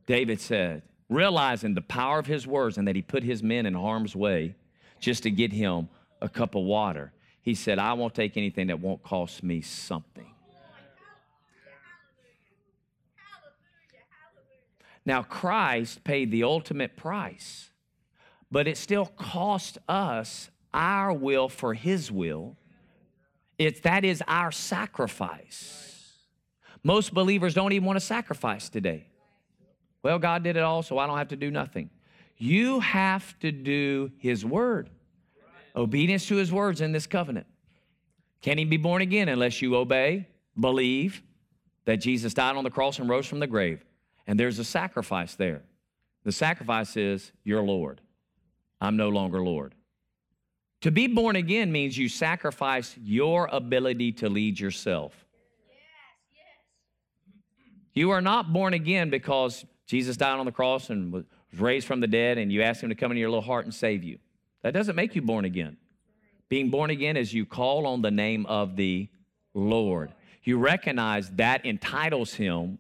David 0.07 0.40
said, 0.40 0.83
realizing 1.09 1.74
the 1.74 1.83
power 1.83 2.18
of 2.18 2.27
his 2.27 2.46
words 2.46 2.77
and 2.77 2.88
that 2.88 2.96
he 2.96 3.03
put 3.03 3.22
his 3.22 3.42
men 3.42 3.66
in 3.66 3.74
harm's 3.74 4.16
way 4.16 4.55
just 5.01 5.23
to 5.25 5.31
get 5.31 5.53
him 5.53 5.89
a 6.21 6.29
cup 6.29 6.55
of 6.55 6.65
water, 6.65 7.13
he 7.43 7.55
said, 7.55 7.79
I 7.79 7.93
won't 7.95 8.15
take 8.15 8.37
anything 8.37 8.67
that 8.69 8.81
won't 8.81 9.03
cost 9.03 9.43
me 9.43 9.61
something. 9.61 10.27
Now, 15.07 15.23
Christ 15.23 16.05
paid 16.05 16.31
the 16.31 16.45
ultimate 16.45 16.95
price, 16.95 17.71
but 18.51 18.69
it 18.69 18.77
still 18.77 19.07
cost 19.07 19.79
us 19.89 20.51
our 20.75 21.15
will 21.15 21.49
for 21.49 21.73
his 21.73 22.13
will. 22.13 22.57
It's, 23.59 23.81
that 23.81 24.05
is 24.05 24.23
our 24.29 24.53
sacrifice. 24.53 26.13
Most 26.83 27.15
believers 27.15 27.55
don't 27.55 27.73
even 27.73 27.87
want 27.87 27.99
to 27.99 28.05
sacrifice 28.05 28.69
today. 28.69 29.07
Well, 30.03 30.19
God 30.19 30.43
did 30.43 30.57
it 30.57 30.63
all, 30.63 30.83
so 30.83 30.99
I 30.99 31.07
don't 31.07 31.19
have 31.19 31.29
to 31.29 31.37
do 31.37 31.51
nothing. 31.51 31.91
You 32.38 32.81
have 32.81 33.38
to 33.40 33.53
do 33.53 34.12
his 34.18 34.44
word 34.44 34.90
obedience 35.79 36.27
to 36.27 36.37
his 36.37 36.53
words 36.53 36.81
in 36.81 36.92
this 36.92 37.07
covenant. 37.07 37.46
Can't 38.42 38.59
even 38.59 38.70
be 38.70 38.77
born 38.77 39.03
again 39.03 39.29
unless 39.29 39.62
you 39.62 39.77
obey, 39.77 40.27
believe 40.59 41.22
that 41.85 41.98
Jesus 41.98 42.35
died 42.35 42.57
on 42.57 42.64
the 42.64 42.70
cross 42.70 42.98
and 42.98 43.09
rose 43.09 43.27
from 43.27 43.40
the 43.40 43.46
grave. 43.46 43.85
And 44.27 44.38
there's 44.38 44.59
a 44.59 44.64
sacrifice 44.64 45.35
there. 45.35 45.62
The 46.24 46.33
sacrifice 46.33 46.96
is, 46.96 47.33
You're 47.44 47.62
Lord. 47.62 48.01
I'm 48.81 48.96
no 48.96 49.09
longer 49.09 49.40
Lord. 49.42 49.74
To 50.83 50.90
be 50.90 51.09
born 51.09 51.35
again 51.35 51.72
means 51.72 51.98
you 51.98 52.09
sacrifice 52.09 52.94
your 53.03 53.48
ability 53.51 54.12
to 54.12 54.29
lead 54.29 54.61
yourself. 54.61 55.12
Yes, 55.66 55.79
yes. 56.31 57.64
You 57.94 58.11
are 58.11 58.20
not 58.20 58.53
born 58.53 58.74
again 58.74 59.11
because 59.11 59.64
Jesus 59.87 60.16
died 60.16 60.38
on 60.38 60.46
the 60.46 60.53
cross 60.53 60.90
and 60.90 61.24
was 61.51 61.61
raised 61.61 61.87
from 61.87 62.01
the 62.01 62.07
dead 62.07 62.39
and 62.39 62.53
you 62.53 62.63
ask 62.63 62.83
him 62.83 62.89
to 62.89 62.95
come 62.95 63.11
into 63.11 63.21
your 63.21 63.31
little 63.31 63.43
heart 63.43 63.65
and 63.65 63.75
save 63.75 64.05
you. 64.05 64.19
That 64.63 64.75
doesn't 64.75 64.97
make 64.97 65.15
you 65.15 65.23
born 65.23 65.45
again. 65.45 65.77
Being 66.49 66.71
born 66.71 66.91
again 66.91 67.17
is 67.17 67.33
you 67.33 67.47
call 67.47 67.87
on 67.87 68.03
the 68.03 68.11
name 68.11 68.47
of 68.47 68.77
the 68.77 69.09
Lord. 69.55 70.13
You 70.43 70.59
recognize 70.59 71.31
that 71.33 71.67
entitles 71.67 72.35
him 72.35 72.79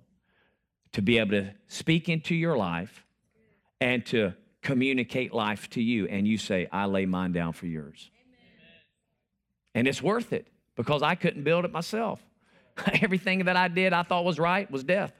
to 0.92 1.02
be 1.02 1.18
able 1.18 1.32
to 1.32 1.54
speak 1.66 2.08
into 2.08 2.34
your 2.34 2.56
life 2.56 3.04
and 3.80 4.04
to 4.06 4.32
communicate 4.62 5.34
life 5.34 5.68
to 5.70 5.82
you. 5.82 6.06
And 6.06 6.26
you 6.26 6.38
say, 6.38 6.66
I 6.72 6.86
lay 6.86 7.06
mine 7.06 7.32
down 7.32 7.52
for 7.52 7.66
yours. 7.66 8.10
Amen. 8.14 8.80
And 9.74 9.88
it's 9.88 10.02
worth 10.02 10.32
it 10.32 10.48
because 10.76 11.02
I 11.02 11.14
couldn't 11.14 11.44
build 11.44 11.64
it 11.64 11.72
myself. 11.72 12.22
Everything 13.02 13.44
that 13.44 13.56
I 13.56 13.68
did 13.68 13.92
I 13.92 14.02
thought 14.02 14.24
was 14.24 14.38
right 14.38 14.70
was 14.70 14.82
death. 14.82 15.12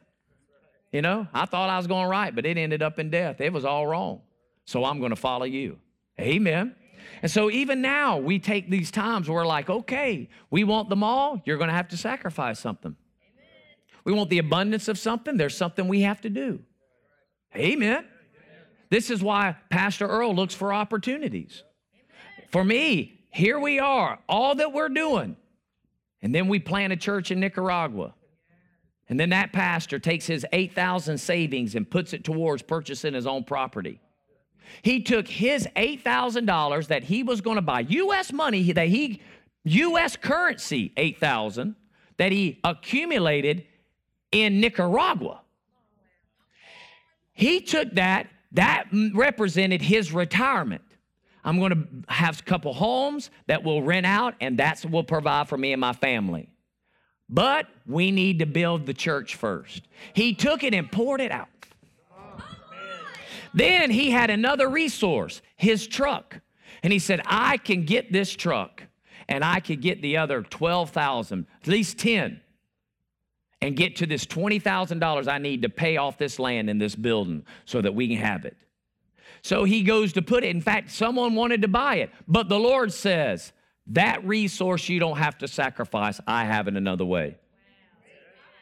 You 0.92 1.02
know, 1.02 1.26
I 1.34 1.44
thought 1.44 1.68
I 1.68 1.76
was 1.76 1.86
going 1.86 2.08
right, 2.08 2.34
but 2.34 2.46
it 2.46 2.56
ended 2.56 2.82
up 2.82 2.98
in 2.98 3.10
death. 3.10 3.40
It 3.40 3.52
was 3.52 3.64
all 3.64 3.86
wrong. 3.86 4.22
So 4.64 4.84
I'm 4.84 4.98
going 4.98 5.10
to 5.10 5.16
follow 5.16 5.44
you. 5.44 5.78
Amen. 6.18 6.74
And 7.22 7.30
so 7.30 7.50
even 7.50 7.80
now, 7.80 8.18
we 8.18 8.38
take 8.38 8.70
these 8.70 8.90
times 8.90 9.28
where 9.28 9.36
we're 9.36 9.46
like, 9.46 9.70
okay, 9.70 10.28
we 10.50 10.64
want 10.64 10.88
them 10.88 11.02
all, 11.02 11.42
you're 11.44 11.56
going 11.56 11.68
to 11.68 11.74
have 11.74 11.88
to 11.88 11.96
sacrifice 11.96 12.58
something. 12.58 12.94
Amen. 12.94 13.76
We 14.04 14.12
want 14.12 14.30
the 14.30 14.38
abundance 14.38 14.88
of 14.88 14.98
something, 14.98 15.36
there's 15.36 15.56
something 15.56 15.88
we 15.88 16.02
have 16.02 16.20
to 16.22 16.30
do. 16.30 16.60
Amen. 17.56 18.04
This 18.90 19.10
is 19.10 19.22
why 19.22 19.56
Pastor 19.70 20.06
Earl 20.06 20.34
looks 20.34 20.54
for 20.54 20.72
opportunities. 20.72 21.62
For 22.50 22.64
me, 22.64 23.20
here 23.30 23.58
we 23.58 23.78
are, 23.78 24.18
all 24.28 24.54
that 24.54 24.72
we're 24.72 24.88
doing. 24.88 25.36
And 26.22 26.34
then 26.34 26.48
we 26.48 26.58
plant 26.58 26.92
a 26.92 26.96
church 26.96 27.30
in 27.30 27.40
Nicaragua. 27.40 28.14
And 29.08 29.18
then 29.18 29.30
that 29.30 29.52
pastor 29.52 29.98
takes 29.98 30.26
his 30.26 30.44
8,000 30.52 31.18
savings 31.18 31.74
and 31.74 31.90
puts 31.90 32.12
it 32.12 32.24
towards 32.24 32.62
purchasing 32.62 33.14
his 33.14 33.26
own 33.26 33.44
property. 33.44 34.00
He 34.82 35.00
took 35.02 35.26
his 35.26 35.66
$8,000 35.76 36.88
that 36.88 37.04
he 37.04 37.22
was 37.22 37.40
going 37.40 37.56
to 37.56 37.62
buy, 37.62 37.80
US 37.80 38.32
money 38.32 38.72
that 38.72 38.88
he 38.88 39.22
US 39.64 40.16
currency 40.16 40.92
8,000 40.96 41.74
that 42.16 42.32
he 42.32 42.60
accumulated 42.64 43.64
in 44.32 44.60
Nicaragua. 44.60 45.40
He 47.32 47.60
took 47.60 47.92
that 47.94 48.28
that 48.52 48.86
represented 49.14 49.82
his 49.82 50.12
retirement. 50.12 50.82
I'm 51.44 51.58
going 51.58 51.72
to 51.72 52.12
have 52.12 52.40
a 52.40 52.42
couple 52.42 52.72
homes 52.72 53.30
that 53.46 53.62
will 53.62 53.82
rent 53.82 54.06
out, 54.06 54.34
and 54.40 54.58
that's 54.58 54.84
will 54.84 55.04
provide 55.04 55.48
for 55.48 55.56
me 55.56 55.72
and 55.72 55.80
my 55.80 55.92
family. 55.92 56.50
But 57.28 57.66
we 57.86 58.10
need 58.10 58.38
to 58.38 58.46
build 58.46 58.86
the 58.86 58.94
church 58.94 59.34
first. 59.34 59.82
He 60.14 60.34
took 60.34 60.64
it 60.64 60.74
and 60.74 60.90
poured 60.90 61.20
it 61.20 61.30
out. 61.30 61.48
Then 63.54 63.90
he 63.90 64.10
had 64.10 64.30
another 64.30 64.68
resource, 64.68 65.42
his 65.56 65.86
truck. 65.86 66.40
And 66.82 66.92
he 66.92 66.98
said, 66.98 67.20
I 67.26 67.56
can 67.56 67.84
get 67.84 68.12
this 68.12 68.30
truck 68.32 68.84
and 69.28 69.44
I 69.44 69.60
could 69.60 69.82
get 69.82 70.00
the 70.00 70.16
other 70.16 70.42
12,000, 70.42 71.46
at 71.60 71.68
least 71.68 71.98
10, 71.98 72.40
and 73.60 73.76
get 73.76 73.96
to 73.96 74.06
this 74.06 74.24
$20,000 74.24 75.28
I 75.28 75.38
need 75.38 75.62
to 75.62 75.68
pay 75.68 75.96
off 75.96 76.16
this 76.16 76.38
land 76.38 76.70
in 76.70 76.78
this 76.78 76.94
building 76.94 77.44
so 77.64 77.82
that 77.82 77.94
we 77.94 78.08
can 78.08 78.16
have 78.16 78.44
it. 78.44 78.56
So 79.42 79.64
he 79.64 79.82
goes 79.82 80.12
to 80.14 80.22
put 80.22 80.44
it. 80.44 80.48
In 80.48 80.60
fact, 80.60 80.90
someone 80.90 81.34
wanted 81.34 81.62
to 81.62 81.68
buy 81.68 81.96
it, 81.96 82.10
but 82.26 82.48
the 82.48 82.58
Lord 82.58 82.92
says, 82.92 83.52
That 83.88 84.24
resource 84.24 84.88
you 84.88 85.00
don't 85.00 85.18
have 85.18 85.38
to 85.38 85.48
sacrifice, 85.48 86.20
I 86.26 86.44
have 86.44 86.68
it 86.68 86.76
another 86.76 87.04
way. 87.04 87.36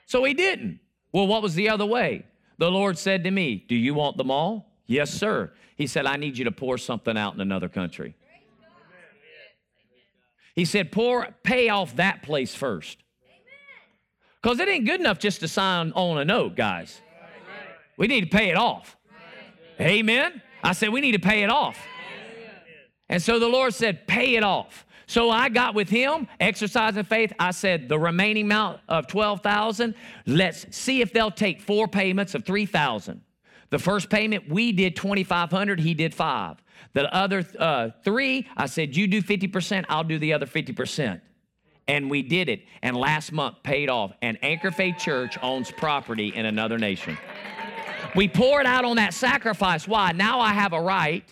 So 0.07 0.23
he 0.25 0.35
didn't. 0.35 0.81
Well, 1.13 1.27
what 1.27 1.43
was 1.43 1.55
the 1.55 1.69
other 1.69 1.87
way? 1.87 2.27
The 2.59 2.71
Lord 2.71 2.97
said 2.97 3.25
to 3.25 3.31
me, 3.31 3.65
Do 3.69 3.75
you 3.75 3.95
want 3.95 4.17
them 4.17 4.31
all? 4.31 4.71
Yes, 4.87 5.11
sir. 5.11 5.53
He 5.77 5.87
said, 5.87 6.07
I 6.07 6.17
need 6.17 6.39
you 6.39 6.45
to 6.45 6.53
pour 6.53 6.79
something 6.79 7.17
out 7.19 7.35
in 7.35 7.41
another 7.41 7.69
country. 7.69 8.15
He 10.55 10.65
said, 10.65 10.91
pour, 10.91 11.29
pay 11.43 11.69
off 11.69 11.97
that 11.97 12.23
place 12.23 12.55
first. 12.55 12.97
Because 14.41 14.59
it 14.59 14.69
ain't 14.69 14.87
good 14.87 15.01
enough 15.01 15.19
just 15.19 15.41
to 15.41 15.49
sign 15.49 15.93
on 15.93 16.17
a 16.17 16.25
note, 16.25 16.57
guys. 16.57 17.03
We 17.99 18.07
need 18.07 18.23
to 18.23 18.31
pay 18.35 18.49
it 18.49 18.57
off. 18.57 18.97
Amen. 19.79 20.41
I 20.65 20.73
said, 20.73 20.91
we 20.91 21.03
need 21.03 21.13
to 21.13 21.19
pay 21.19 21.43
it 21.43 21.51
off. 21.51 21.79
And 23.09 23.23
so 23.23 23.39
the 23.39 23.49
Lord 23.49 23.75
said, 23.75 24.07
pay 24.07 24.37
it 24.37 24.43
off. 24.43 24.86
So 25.07 25.31
I 25.31 25.49
got 25.49 25.75
with 25.75 25.89
him, 25.89 26.27
exercising 26.41 27.05
faith. 27.05 27.33
I 27.39 27.53
said, 27.53 27.89
the 27.89 27.99
remaining 27.99 28.47
amount 28.47 28.81
of 28.89 29.07
12,000, 29.07 29.95
let's 30.27 30.67
see 30.77 31.01
if 31.01 31.13
they'll 31.13 31.31
take 31.31 31.61
four 31.61 31.87
payments 31.87 32.35
of 32.35 32.45
3,000. 32.45 33.23
The 33.71 33.79
first 33.79 34.11
payment, 34.11 34.49
we 34.49 34.73
did 34.73 34.97
2,500, 34.97 35.81
he 35.81 35.95
did 35.95 36.15
five. 36.15 36.57
The 36.93 37.13
other 37.15 37.45
uh, 37.59 37.91
three, 38.05 38.49
I 38.57 38.67
said, 38.67 38.97
you 38.97 39.07
do 39.07 39.23
50%, 39.23 39.85
I'll 39.89 40.05
do 40.05 40.19
the 40.19 40.33
other 40.33 40.47
50%. 40.47 41.21
And 41.89 42.11
we 42.11 42.23
did 42.23 42.49
it. 42.49 42.63
And 42.83 42.97
last 42.97 43.31
month 43.31 43.63
paid 43.63 43.89
off. 43.89 44.13
And 44.23 44.39
Anchor 44.43 44.73
Faith 44.73 44.99
Church 44.99 45.39
owns 45.41 45.71
property 45.71 46.33
in 46.35 46.47
another 46.47 46.79
nation. 46.79 47.17
We 48.17 48.27
poured 48.29 48.67
out 48.67 48.85
on 48.85 48.97
that 48.97 49.15
sacrifice. 49.15 49.87
Why? 49.87 50.13
Now 50.13 50.41
I 50.41 50.53
have 50.53 50.73
a 50.73 50.81
right 50.81 51.25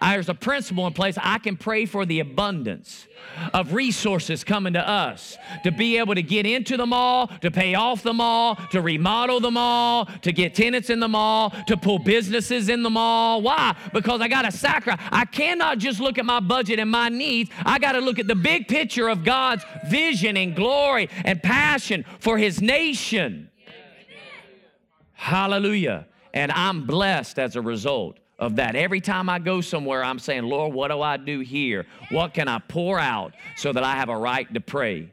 there's 0.00 0.28
a 0.28 0.34
principle 0.34 0.86
in 0.86 0.92
place. 0.92 1.16
I 1.20 1.38
can 1.38 1.56
pray 1.56 1.86
for 1.86 2.06
the 2.06 2.20
abundance 2.20 3.06
of 3.52 3.74
resources 3.74 4.44
coming 4.44 4.72
to 4.74 4.88
us 4.88 5.36
to 5.64 5.70
be 5.70 5.98
able 5.98 6.14
to 6.14 6.22
get 6.22 6.46
into 6.46 6.76
the 6.76 6.86
mall, 6.86 7.28
to 7.42 7.50
pay 7.50 7.74
off 7.74 8.02
the 8.02 8.12
mall, 8.12 8.56
to 8.70 8.80
remodel 8.80 9.40
the 9.40 9.50
mall, 9.50 10.06
to 10.22 10.32
get 10.32 10.54
tenants 10.54 10.90
in 10.90 11.00
the 11.00 11.08
mall, 11.08 11.50
to 11.66 11.76
pull 11.76 11.98
businesses 11.98 12.68
in 12.68 12.82
the 12.82 12.90
mall. 12.90 13.42
Why? 13.42 13.76
Because 13.92 14.20
I 14.20 14.28
got 14.28 14.42
to 14.42 14.52
sacrifice. 14.52 15.06
I 15.12 15.24
cannot 15.24 15.78
just 15.78 16.00
look 16.00 16.18
at 16.18 16.24
my 16.24 16.40
budget 16.40 16.78
and 16.78 16.90
my 16.90 17.08
needs. 17.08 17.50
I 17.64 17.78
got 17.78 17.92
to 17.92 18.00
look 18.00 18.18
at 18.18 18.26
the 18.26 18.34
big 18.34 18.68
picture 18.68 19.08
of 19.08 19.24
God's 19.24 19.64
vision 19.88 20.36
and 20.36 20.54
glory 20.54 21.08
and 21.24 21.42
passion 21.42 22.04
for 22.18 22.38
His 22.38 22.60
nation. 22.60 23.50
Hallelujah. 25.12 26.06
And 26.32 26.52
I'm 26.52 26.86
blessed 26.86 27.38
as 27.38 27.56
a 27.56 27.60
result 27.60 28.19
of 28.40 28.56
that. 28.56 28.74
Every 28.74 29.00
time 29.00 29.28
I 29.28 29.38
go 29.38 29.60
somewhere, 29.60 30.02
I'm 30.02 30.18
saying, 30.18 30.44
Lord, 30.44 30.72
what 30.72 30.88
do 30.88 31.00
I 31.02 31.18
do 31.18 31.40
here? 31.40 31.86
What 32.10 32.32
can 32.32 32.48
I 32.48 32.58
pour 32.58 32.98
out 32.98 33.34
so 33.56 33.72
that 33.72 33.84
I 33.84 33.94
have 33.94 34.08
a 34.08 34.16
right 34.16 34.52
to 34.54 34.60
pray? 34.60 35.12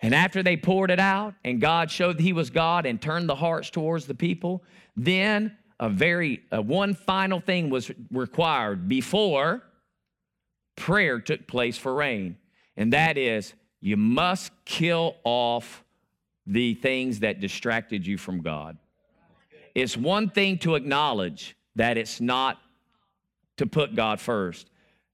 And 0.00 0.14
after 0.14 0.42
they 0.42 0.56
poured 0.56 0.90
it 0.90 0.98
out 0.98 1.34
and 1.44 1.60
God 1.60 1.90
showed 1.90 2.18
that 2.18 2.22
He 2.22 2.32
was 2.32 2.50
God 2.50 2.86
and 2.86 3.00
turned 3.00 3.28
the 3.28 3.36
hearts 3.36 3.70
towards 3.70 4.06
the 4.06 4.14
people, 4.14 4.64
then 4.96 5.56
a 5.78 5.88
very 5.88 6.42
uh, 6.50 6.60
one 6.60 6.94
final 6.94 7.38
thing 7.38 7.70
was 7.70 7.90
required 8.10 8.88
before 8.88 9.62
prayer 10.74 11.20
took 11.20 11.46
place 11.46 11.76
for 11.76 11.94
rain, 11.94 12.36
and 12.76 12.92
that 12.92 13.16
is 13.16 13.54
you 13.80 13.96
must 13.96 14.50
kill 14.64 15.16
off 15.22 15.84
the 16.46 16.74
things 16.74 17.20
that 17.20 17.40
distracted 17.40 18.04
you 18.06 18.18
from 18.18 18.40
God 18.40 18.78
it's 19.74 19.96
one 19.96 20.28
thing 20.28 20.58
to 20.58 20.74
acknowledge 20.74 21.56
that 21.76 21.96
it's 21.96 22.20
not 22.20 22.58
to 23.56 23.66
put 23.66 23.94
God 23.94 24.20
first. 24.20 24.70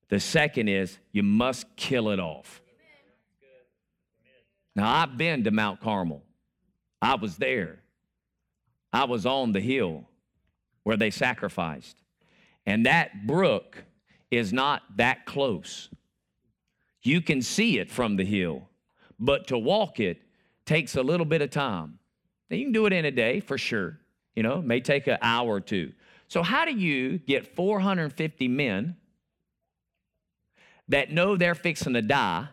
The 0.08 0.20
second 0.20 0.68
is 0.68 0.98
you 1.12 1.22
must 1.22 1.66
kill 1.76 2.10
it 2.10 2.18
off. 2.18 2.60
Now, 4.74 4.88
I've 4.88 5.18
been 5.18 5.44
to 5.44 5.50
Mount 5.50 5.80
Carmel, 5.80 6.22
I 7.02 7.16
was 7.16 7.36
there. 7.36 7.80
I 8.92 9.04
was 9.04 9.26
on 9.26 9.52
the 9.52 9.60
hill 9.60 10.04
where 10.82 10.96
they 10.96 11.10
sacrificed. 11.10 11.96
And 12.64 12.86
that 12.86 13.26
brook 13.26 13.84
is 14.30 14.52
not 14.52 14.82
that 14.96 15.26
close. 15.26 15.90
You 17.02 17.20
can 17.20 17.42
see 17.42 17.78
it 17.78 17.90
from 17.90 18.16
the 18.16 18.24
hill, 18.24 18.68
but 19.18 19.46
to 19.48 19.58
walk 19.58 20.00
it 20.00 20.22
takes 20.64 20.96
a 20.96 21.02
little 21.02 21.26
bit 21.26 21.42
of 21.42 21.50
time. 21.50 21.98
Now, 22.50 22.56
you 22.56 22.64
can 22.64 22.72
do 22.72 22.86
it 22.86 22.92
in 22.92 23.04
a 23.04 23.10
day 23.10 23.40
for 23.40 23.58
sure. 23.58 23.98
You 24.36 24.42
know, 24.42 24.62
may 24.62 24.80
take 24.80 25.06
an 25.06 25.18
hour 25.20 25.48
or 25.48 25.60
two. 25.60 25.92
So, 26.28 26.42
how 26.42 26.64
do 26.64 26.72
you 26.72 27.18
get 27.18 27.54
450 27.56 28.48
men 28.48 28.96
that 30.88 31.10
know 31.10 31.36
they're 31.36 31.54
fixing 31.54 31.94
to 31.94 32.02
die 32.02 32.48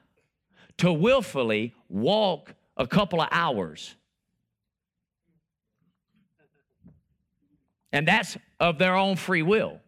to 0.77 0.91
willfully 0.91 1.73
walk 1.89 2.53
a 2.77 2.87
couple 2.87 3.21
of 3.21 3.27
hours? 3.31 3.95
And 7.91 8.07
that's 8.07 8.37
of 8.59 8.77
their 8.77 8.95
own 8.95 9.15
free 9.15 9.41
will. 9.41 9.79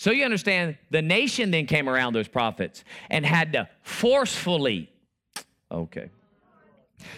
So 0.00 0.12
you 0.12 0.24
understand, 0.24 0.78
the 0.90 1.02
nation 1.02 1.50
then 1.50 1.66
came 1.66 1.86
around 1.86 2.14
those 2.14 2.26
prophets 2.26 2.84
and 3.10 3.24
had 3.24 3.52
to 3.52 3.68
forcefully, 3.82 4.90
okay. 5.70 6.08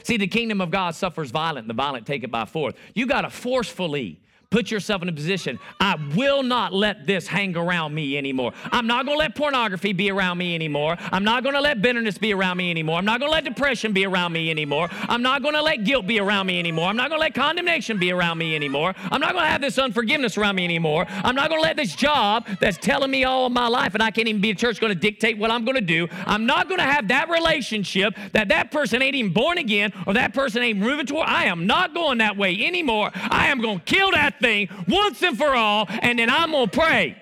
See, 0.02 0.16
the 0.16 0.26
kingdom 0.26 0.60
of 0.60 0.70
God 0.70 0.94
suffers 0.94 1.30
violent, 1.30 1.64
and 1.64 1.70
the 1.70 1.74
violent 1.74 2.06
take 2.06 2.24
it 2.24 2.30
by 2.30 2.44
force. 2.44 2.74
You 2.94 3.06
got 3.06 3.22
to 3.22 3.30
forcefully 3.30 4.20
Put 4.52 4.70
yourself 4.70 5.00
in 5.00 5.08
a 5.08 5.12
position. 5.12 5.58
I 5.80 5.96
will 6.14 6.42
not 6.42 6.74
let 6.74 7.06
this 7.06 7.26
hang 7.26 7.56
around 7.56 7.94
me 7.94 8.18
anymore. 8.18 8.52
I'm 8.70 8.86
not 8.86 9.06
going 9.06 9.16
to 9.16 9.18
let 9.18 9.34
pornography 9.34 9.94
be 9.94 10.10
around 10.10 10.36
me 10.36 10.54
anymore. 10.54 10.98
I'm 11.10 11.24
not 11.24 11.42
going 11.42 11.54
to 11.54 11.60
let 11.62 11.80
bitterness 11.80 12.18
be 12.18 12.34
around 12.34 12.58
me 12.58 12.70
anymore. 12.70 12.98
I'm 12.98 13.06
not 13.06 13.18
going 13.18 13.30
to 13.30 13.32
let 13.32 13.44
depression 13.44 13.94
be 13.94 14.04
around 14.04 14.34
me 14.34 14.50
anymore. 14.50 14.88
I'm 14.92 15.22
not 15.22 15.40
going 15.40 15.54
to 15.54 15.62
let 15.62 15.84
guilt 15.84 16.06
be 16.06 16.20
around 16.20 16.48
me 16.48 16.58
anymore. 16.58 16.90
I'm 16.90 16.98
not 16.98 17.08
going 17.08 17.18
to 17.18 17.22
let 17.22 17.32
condemnation 17.32 17.98
be 17.98 18.12
around 18.12 18.36
me 18.36 18.54
anymore. 18.54 18.94
I'm 19.10 19.22
not 19.22 19.32
going 19.32 19.44
to 19.44 19.50
have 19.50 19.62
this 19.62 19.78
unforgiveness 19.78 20.36
around 20.36 20.56
me 20.56 20.64
anymore. 20.64 21.06
I'm 21.08 21.34
not 21.34 21.48
going 21.48 21.62
to 21.62 21.66
let 21.66 21.78
this 21.78 21.94
job 21.94 22.46
that's 22.60 22.76
telling 22.76 23.10
me 23.10 23.24
all 23.24 23.46
of 23.46 23.52
my 23.52 23.68
life 23.68 23.94
and 23.94 24.02
I 24.02 24.10
can't 24.10 24.28
even 24.28 24.42
be 24.42 24.50
a 24.50 24.54
church 24.54 24.80
going 24.80 24.92
to 24.92 25.00
dictate 25.00 25.38
what 25.38 25.50
I'm 25.50 25.64
going 25.64 25.76
to 25.76 25.80
do. 25.80 26.08
I'm 26.26 26.44
not 26.44 26.68
going 26.68 26.78
to 26.78 26.84
have 26.84 27.08
that 27.08 27.30
relationship 27.30 28.14
that 28.32 28.48
that 28.48 28.70
person 28.70 29.00
ain't 29.00 29.14
even 29.14 29.32
born 29.32 29.56
again 29.56 29.94
or 30.06 30.12
that 30.12 30.34
person 30.34 30.62
ain't 30.62 30.78
moving 30.78 31.06
toward. 31.06 31.26
I 31.26 31.46
am 31.46 31.66
not 31.66 31.94
going 31.94 32.18
that 32.18 32.36
way 32.36 32.62
anymore. 32.66 33.10
I 33.14 33.46
am 33.46 33.62
going 33.62 33.78
to 33.78 33.84
kill 33.86 34.10
that 34.10 34.41
thing 34.42 34.68
once 34.86 35.22
and 35.22 35.38
for 35.38 35.54
all, 35.54 35.86
and 35.88 36.18
then 36.18 36.28
I'm 36.28 36.50
going 36.50 36.68
to 36.68 36.78
pray. 36.78 37.16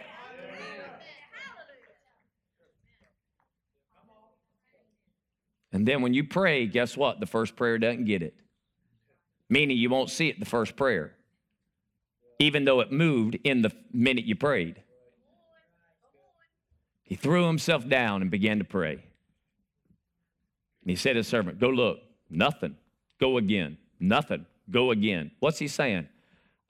And 5.73 5.87
then 5.87 6.03
when 6.03 6.14
you 6.14 6.25
pray, 6.25 6.66
guess 6.66 6.97
what? 6.97 7.21
The 7.21 7.27
first 7.27 7.55
prayer 7.55 7.79
doesn't 7.79 8.05
get 8.05 8.23
it. 8.23 8.35
Meaning 9.49 9.77
you 9.77 9.89
won't 9.89 10.11
see 10.11 10.29
it 10.29 10.39
the 10.39 10.47
first 10.47 10.77
prayer, 10.77 11.12
even 12.39 12.64
though 12.64 12.81
it 12.81 12.93
moved 12.93 13.39
in 13.45 13.62
the 13.62 13.73
minute 13.93 14.25
you 14.25 14.35
prayed. 14.37 14.83
He 17.03 17.16
threw 17.16 17.47
himself 17.47 17.89
down 17.89 18.23
and 18.23 18.31
began 18.31 18.59
to 18.59 18.64
pray. 18.64 18.93
And 18.93 19.03
he 20.85 20.95
said 20.97 21.14
to 21.14 21.18
his 21.18 21.27
servant, 21.27 21.59
Go 21.59 21.68
look. 21.68 21.99
Nothing. 22.31 22.77
Go 23.18 23.37
again. 23.37 23.77
Nothing. 23.99 24.47
Go 24.71 24.93
again. 24.93 25.33
What's 25.41 25.59
he 25.59 25.66
saying? 25.66 26.09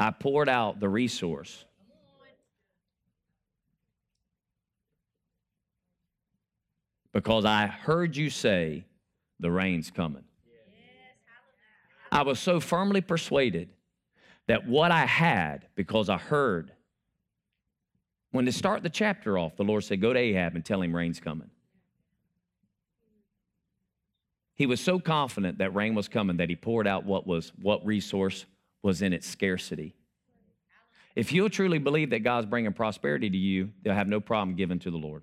I 0.01 0.11
poured 0.11 0.49
out 0.49 0.81
the 0.81 0.89
resource. 0.89 1.67
Because 7.13 7.45
I 7.45 7.67
heard 7.67 8.17
you 8.17 8.31
say 8.31 8.87
the 9.41 9.51
rain's 9.51 9.91
coming. 9.91 10.25
I 12.11 12.23
was 12.23 12.41
so 12.41 12.61
firmly 12.61 13.03
persuaded 13.03 13.69
that 14.47 14.67
what 14.67 14.91
I 14.91 15.05
had, 15.05 15.67
because 15.75 16.09
I 16.09 16.17
heard, 16.17 16.73
when 18.31 18.47
to 18.47 18.53
start 18.53 18.83
the 18.83 18.89
chapter 18.89 19.37
off, 19.37 19.57
the 19.57 19.65
Lord 19.65 19.85
said, 19.85 20.01
Go 20.01 20.15
to 20.15 20.19
Ahab 20.19 20.55
and 20.55 20.65
tell 20.65 20.81
him 20.81 20.97
rain's 20.97 21.21
coming. 21.21 21.51
He 24.55 24.67
was 24.67 24.81
so 24.81 24.99
confident 24.99 25.59
that 25.59 25.75
rain 25.75 25.95
was 25.95 26.09
coming 26.09 26.39
that 26.39 26.49
he 26.49 26.57
poured 26.57 26.87
out 26.87 27.05
what 27.05 27.27
was 27.27 27.53
what 27.61 27.85
resource 27.85 28.47
was 28.83 29.03
in 29.03 29.13
its 29.13 29.27
scarcity. 29.27 29.95
If 31.17 31.33
you'll 31.33 31.51
truly 31.51 31.79
believe 31.79 32.11
that 32.11 32.21
God's 32.21 32.47
bringing 32.47 32.73
prosperity 32.73 33.29
to 33.29 33.37
you, 33.37 33.71
they'll 33.83 33.95
have 33.95 34.09
no 34.09 34.21
problem 34.21 34.57
giving 34.57 34.79
to 34.81 34.91
the 34.91 34.97
Lord. 34.97 35.23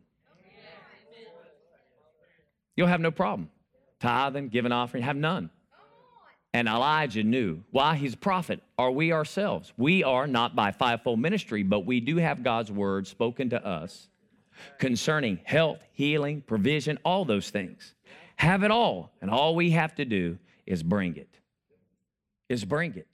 You'll 2.75 2.87
have 2.87 3.01
no 3.01 3.11
problem. 3.11 3.49
Tithing, 3.99 4.49
giving 4.49 4.71
offering, 4.71 5.03
have 5.03 5.15
none. 5.15 5.49
And 6.53 6.67
Elijah 6.67 7.23
knew. 7.23 7.63
Why? 7.71 7.95
He's 7.95 8.13
a 8.13 8.17
prophet. 8.17 8.61
Are 8.77 8.91
we 8.91 9.11
ourselves? 9.11 9.73
We 9.77 10.03
are 10.03 10.27
not 10.27 10.55
by 10.55 10.71
fivefold 10.71 11.19
ministry, 11.19 11.63
but 11.63 11.85
we 11.85 11.99
do 11.99 12.17
have 12.17 12.43
God's 12.43 12.71
word 12.71 13.07
spoken 13.07 13.49
to 13.49 13.65
us 13.65 14.07
concerning 14.79 15.39
health, 15.43 15.83
healing, 15.91 16.41
provision, 16.41 16.99
all 17.03 17.25
those 17.25 17.49
things. 17.49 17.93
Have 18.37 18.63
it 18.63 18.71
all. 18.71 19.11
And 19.21 19.29
all 19.29 19.55
we 19.55 19.71
have 19.71 19.95
to 19.95 20.05
do 20.05 20.37
is 20.65 20.83
bring 20.83 21.15
it. 21.15 21.29
Is 22.49 22.63
bring 22.63 22.95
it. 22.95 23.07